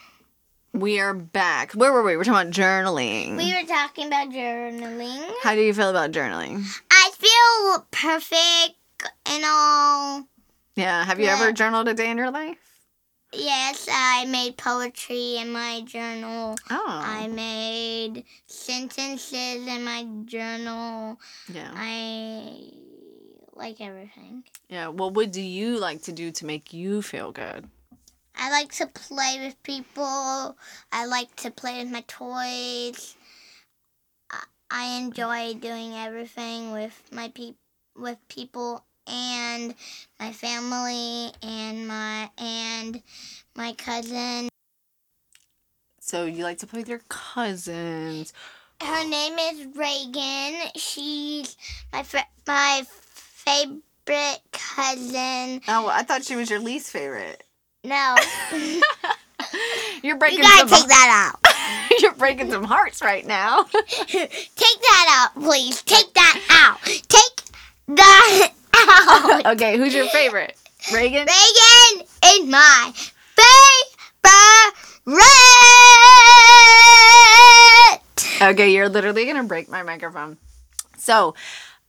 we 0.74 1.00
are 1.00 1.14
back. 1.14 1.74
Where 1.74 1.92
were 1.94 2.04
we? 2.04 2.18
We're 2.18 2.24
talking 2.24 2.42
about 2.50 2.54
journaling. 2.54 3.38
We 3.38 3.54
were 3.54 3.68
talking 3.68 4.08
about 4.08 4.30
journaling. 4.30 5.24
How 5.42 5.56
do 5.56 5.62
you 5.62 5.74
feel 5.74 5.90
about 5.90 6.12
journaling? 6.12 6.64
I 6.92 7.12
feel 7.18 7.86
perfect 7.92 8.78
and 9.28 9.44
all. 9.46 10.28
Yeah. 10.76 11.04
Have 11.06 11.20
you 11.20 11.26
Yeah. 11.26 11.34
ever 11.36 11.52
journaled 11.52 11.88
a 11.88 11.94
day 11.94 12.10
in 12.10 12.18
your 12.18 12.32
life? 12.32 12.58
Yes, 13.32 13.88
I 13.92 14.26
made 14.26 14.58
poetry 14.58 15.38
in 15.38 15.52
my 15.52 15.82
journal. 15.82 16.56
Oh. 16.70 16.84
I 16.88 17.28
made 17.28 18.26
sentences 18.48 19.66
in 19.68 19.84
my 19.84 20.06
journal. 20.26 21.20
yeah. 21.52 21.72
I 21.76 22.70
like 23.56 23.82
everything. 23.82 24.44
Yeah. 24.70 24.88
What 24.88 25.32
do 25.32 25.42
you 25.42 25.80
like 25.80 26.04
to 26.04 26.12
do 26.12 26.32
to 26.32 26.46
make 26.46 26.74
you 26.74 27.02
feel 27.02 27.32
good? 27.32 27.70
I 28.36 28.50
like 28.50 28.72
to 28.74 28.88
play 28.88 29.40
with 29.40 29.62
people. 29.64 30.58
I 30.92 31.06
like 31.06 31.36
to 31.38 31.52
play 31.52 31.84
with 31.84 31.92
my 31.92 32.04
toys. 32.08 33.16
I- 34.70 34.98
enjoy 34.98 35.54
doing 35.54 35.94
everything 35.94 36.72
with 36.72 37.00
my 37.12 37.30
peop 37.30 37.56
with 37.96 38.18
people 38.28 38.84
and 39.08 39.76
my 40.20 40.32
family 40.32 41.32
and 41.44 41.88
my 41.88 42.30
and 42.38 43.02
my 43.56 43.74
cousin. 43.74 44.50
So 46.00 46.26
you 46.26 46.44
like 46.44 46.58
to 46.60 46.68
play 46.68 46.80
with 46.80 46.90
your 46.90 47.02
cousins. 47.08 48.34
Her 48.82 49.08
name 49.08 49.38
is 49.40 49.68
Reagan. 49.76 50.70
She's 50.76 51.56
my 51.94 52.04
fr- 52.04 52.18
my 52.46 52.84
favorite 52.90 54.42
cousin. 54.52 55.62
Oh, 55.68 55.88
I 55.88 56.04
thought 56.04 56.26
she 56.26 56.36
was 56.36 56.50
your 56.50 56.60
least 56.60 56.92
favorite. 56.92 57.44
No, 57.86 58.16
You're 60.04 60.18
breaking. 60.18 60.38
you 60.40 60.44
gotta 60.44 60.70
some. 60.70 60.80
take 60.80 60.88
that 60.88 61.32
out. 61.34 61.92
You're 62.02 62.14
breaking 62.14 62.50
some 62.50 62.64
hearts 62.64 63.02
right 63.02 63.26
now. 63.26 63.64
Take 63.74 64.48
that 64.58 65.30
out, 65.36 65.42
please. 65.42 65.82
Take 65.84 66.14
that 66.14 66.40
out. 66.50 66.82
Take 66.84 67.42
that 67.90 68.50
out. 68.74 69.46
okay, 69.54 69.78
who's 69.78 69.94
your 69.94 70.08
favorite? 70.08 70.56
Reagan. 70.94 71.28
Reagan 71.28 72.08
is 72.26 72.46
my 72.48 72.94
favorite. 72.96 73.22
Okay, 78.42 78.74
you're 78.74 78.90
literally 78.90 79.26
gonna 79.26 79.44
break 79.44 79.70
my 79.70 79.84
microphone. 79.84 80.38
So, 80.98 81.36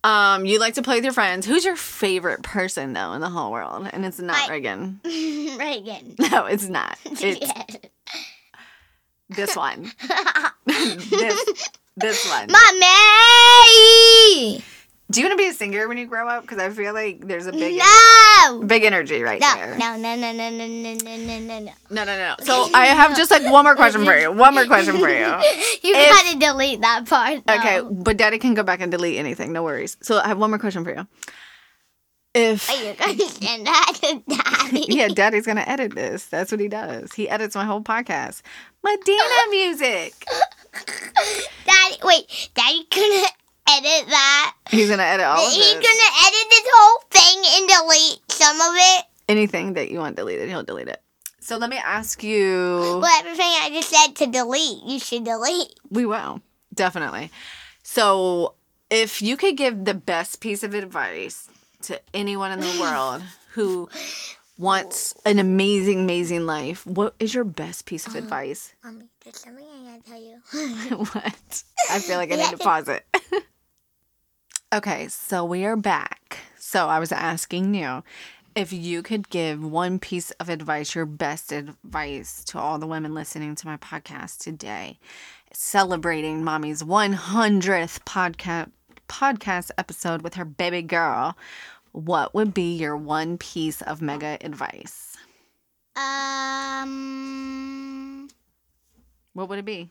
Um, 0.04 0.44
you 0.44 0.58
like 0.60 0.74
to 0.74 0.82
play 0.82 0.96
with 0.96 1.04
your 1.04 1.14
friends. 1.14 1.46
Who's 1.46 1.64
your 1.64 1.76
favorite 1.76 2.42
person 2.42 2.92
though 2.92 3.14
in 3.14 3.22
the 3.22 3.30
whole 3.30 3.50
world? 3.50 3.88
And 3.92 4.04
it's 4.04 4.20
not 4.20 4.36
I- 4.36 4.50
Reagan. 4.52 5.00
Reagan. 5.04 6.14
No, 6.30 6.44
it's 6.46 6.68
not. 6.68 6.98
It's 7.06 7.22
Yes. 7.40 7.76
this 9.30 9.56
one. 9.56 9.90
this 10.66 11.68
this 11.96 12.28
one. 12.30 12.48
Mommy! 12.52 14.62
Do 15.10 15.20
you 15.20 15.26
want 15.28 15.38
to 15.38 15.42
be 15.44 15.48
a 15.50 15.52
singer 15.52 15.86
when 15.86 15.98
you 15.98 16.06
grow 16.06 16.26
up? 16.28 16.42
Because 16.42 16.58
I 16.58 16.70
feel 16.70 16.94
like 16.94 17.26
there's 17.26 17.46
a 17.46 17.52
big 17.52 17.78
No! 17.78 18.62
big 18.66 18.84
energy 18.84 19.22
right 19.22 19.38
No, 19.40 19.54
there. 19.54 19.76
no, 19.78 19.96
no, 19.96 20.16
no, 20.16 20.32
no, 20.32 20.48
no, 20.50 20.66
no, 20.66 20.94
no, 20.94 21.16
no, 21.16 21.38
no, 21.38 21.58
no. 21.60 21.72
No, 21.90 22.04
no, 22.04 22.16
no. 22.16 22.34
So 22.42 22.68
I 22.74 22.86
have 22.86 23.14
just 23.14 23.30
like 23.30 23.42
one 23.44 23.64
more 23.64 23.76
question 23.76 24.04
for 24.04 24.16
you. 24.16 24.32
One 24.32 24.54
more 24.54 24.64
question 24.66 24.96
for 24.98 25.08
you. 25.10 25.26
You 25.84 25.92
If- 25.94 26.10
gotta 26.10 26.38
delete 26.38 26.80
that 26.80 27.06
part. 27.06 27.46
though. 27.46 27.54
Okay, 27.54 27.82
but 27.90 28.16
Daddy 28.16 28.38
can 28.38 28.54
go 28.54 28.62
back 28.62 28.80
and 28.80 28.90
delete 28.90 29.18
anything. 29.18 29.52
No 29.52 29.62
worries. 29.62 29.98
So 30.00 30.18
I 30.18 30.28
have 30.28 30.38
one 30.38 30.50
more 30.50 30.58
question 30.58 30.82
for 30.84 30.94
you. 30.94 31.06
If 32.34 32.68
Are 32.70 32.76
you 32.76 32.94
gonna 32.94 33.18
send 33.28 33.66
that 33.66 33.92
to 34.00 34.22
daddy? 34.26 34.86
yeah, 34.88 35.08
Daddy's 35.08 35.46
gonna 35.46 35.64
edit 35.66 35.94
this. 35.94 36.24
That's 36.26 36.50
what 36.50 36.60
he 36.60 36.68
does. 36.68 37.12
He 37.12 37.28
edits 37.28 37.54
my 37.54 37.64
whole 37.66 37.82
podcast. 37.82 38.40
Medina 38.82 39.22
music. 39.50 40.14
Daddy, 41.66 41.96
wait, 42.02 42.48
daddy 42.54 42.86
gonna 42.90 43.26
edit 43.68 44.08
that? 44.08 44.54
He's 44.70 44.90
gonna 44.90 45.02
edit 45.02 45.26
all 45.26 45.46
of 45.46 45.52
it. 45.52 45.54
He's 45.54 45.74
gonna 45.74 46.12
edit 46.26 46.46
this 46.50 46.66
whole 46.74 47.00
thing 47.10 47.42
and 47.56 47.68
delete 47.68 48.20
some 48.30 48.60
of 48.60 48.74
it? 48.76 49.04
Anything 49.28 49.74
that 49.74 49.90
you 49.90 49.98
want 49.98 50.16
deleted, 50.16 50.48
he'll 50.48 50.62
delete 50.62 50.88
it. 50.88 51.00
So 51.40 51.56
let 51.56 51.70
me 51.70 51.76
ask 51.76 52.22
you. 52.22 53.00
Well, 53.02 53.20
everything 53.20 53.46
I 53.46 53.70
just 53.72 53.90
said 53.90 54.14
to 54.16 54.26
delete, 54.26 54.82
you 54.84 54.98
should 54.98 55.24
delete. 55.24 55.78
We 55.90 56.06
will 56.06 56.40
definitely. 56.74 57.30
So 57.82 58.54
if 58.90 59.22
you 59.22 59.36
could 59.36 59.56
give 59.56 59.84
the 59.84 59.94
best 59.94 60.40
piece 60.40 60.62
of 60.62 60.74
advice 60.74 61.48
to 61.82 62.00
anyone 62.12 62.52
in 62.52 62.60
the 62.60 62.78
world 62.80 63.22
who 63.52 63.88
wants 64.58 65.14
an 65.24 65.38
amazing, 65.38 66.00
amazing 66.00 66.46
life, 66.46 66.86
what 66.86 67.14
is 67.18 67.34
your 67.34 67.44
best 67.44 67.86
piece 67.86 68.06
of 68.06 68.12
um, 68.12 68.22
advice? 68.22 68.74
Mommy, 68.84 69.06
there's 69.22 69.40
something 69.40 69.64
I 69.64 69.96
gotta 69.96 70.02
tell 70.02 70.20
you. 70.20 70.96
what? 71.12 71.64
I 71.90 71.98
feel 71.98 72.16
like 72.16 72.32
I 72.32 72.36
need 72.36 72.50
to 72.50 72.58
pause 72.58 72.88
it. 72.88 73.04
Okay, 74.74 75.06
so 75.08 75.44
we 75.44 75.64
are 75.64 75.76
back. 75.76 76.38
So 76.58 76.88
I 76.88 76.98
was 76.98 77.12
asking 77.12 77.74
you 77.74 78.02
if 78.56 78.72
you 78.72 79.02
could 79.02 79.28
give 79.30 79.64
one 79.64 80.00
piece 80.00 80.32
of 80.32 80.48
advice, 80.48 80.96
your 80.96 81.06
best 81.06 81.52
advice 81.52 82.42
to 82.46 82.58
all 82.58 82.78
the 82.80 82.86
women 82.86 83.14
listening 83.14 83.54
to 83.54 83.66
my 83.68 83.76
podcast 83.76 84.38
today, 84.38 84.98
celebrating 85.52 86.42
mommy's 86.42 86.82
100th 86.82 88.00
podcast 88.00 88.72
podcast 89.08 89.70
episode 89.78 90.22
with 90.22 90.34
her 90.34 90.44
baby 90.44 90.82
girl, 90.82 91.36
what 91.92 92.34
would 92.34 92.52
be 92.52 92.74
your 92.74 92.96
one 92.96 93.38
piece 93.38 93.80
of 93.82 94.02
mega 94.02 94.38
advice? 94.40 95.16
Um, 95.94 96.88
What 99.34 99.48
would 99.48 99.60
it 99.60 99.64
be? 99.64 99.90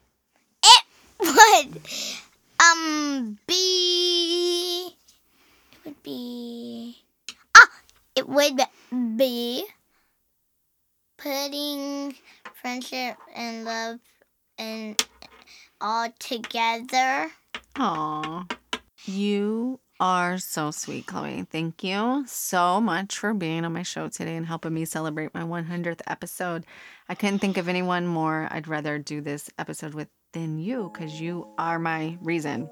It 0.62 0.84
would 1.22 1.80
um 2.63 3.38
be 3.47 4.95
it 5.71 5.78
would 5.86 6.04
be 6.04 6.97
ah 7.56 7.69
it 8.15 8.28
would 8.28 8.60
be 9.17 9.65
putting 11.17 12.15
friendship 12.54 13.17
and 13.36 13.65
love 13.65 13.99
and 14.58 15.02
all 15.80 16.10
together. 16.19 17.32
Aw. 17.78 18.45
You 19.06 19.80
are 19.99 20.38
so 20.38 20.71
sweet, 20.71 21.06
Chloe. 21.06 21.45
Thank 21.49 21.84
you 21.84 22.23
so 22.28 22.80
much 22.80 23.17
for 23.17 23.34
being 23.34 23.65
on 23.65 23.73
my 23.73 23.84
show 23.84 24.08
today 24.08 24.36
and 24.36 24.45
helping 24.45 24.73
me 24.73 24.86
celebrate 24.86 25.34
my 25.34 25.43
100th 25.43 26.02
episode. 26.08 26.65
I 27.10 27.15
couldn't 27.15 27.39
think 27.39 27.58
of 27.58 27.67
anyone 27.67 28.08
more 28.08 28.47
I'd 28.49 28.67
rather 28.67 28.97
do 28.97 29.21
this 29.21 29.49
episode 29.58 29.93
with 29.93 30.08
than 30.34 30.60
you 30.60 30.91
because 30.91 31.19
you 31.22 31.48
are 31.58 31.80
my 31.80 32.17
reason. 32.22 32.69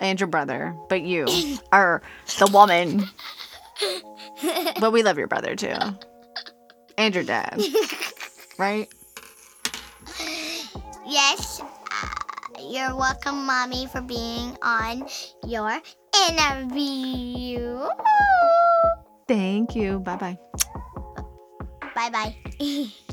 And 0.00 0.18
your 0.18 0.28
brother, 0.28 0.76
but 0.88 1.02
you 1.02 1.26
are 1.72 2.02
the 2.38 2.46
woman. 2.52 3.04
But 4.80 4.92
we 4.92 5.02
love 5.02 5.18
your 5.18 5.26
brother 5.26 5.56
too. 5.56 5.74
And 6.96 7.14
your 7.14 7.24
dad. 7.24 7.60
Right? 8.58 8.88
Yes, 11.06 11.62
uh, 11.62 12.08
you're 12.60 12.96
welcome, 12.96 13.46
mommy, 13.46 13.86
for 13.86 14.00
being 14.00 14.56
on 14.62 15.06
your 15.46 15.80
interview. 16.28 17.86
Thank 19.28 19.76
you. 19.76 20.00
Bye 20.00 20.16
bye. 20.16 20.38
Bye 21.94 22.10
bye. 22.10 22.88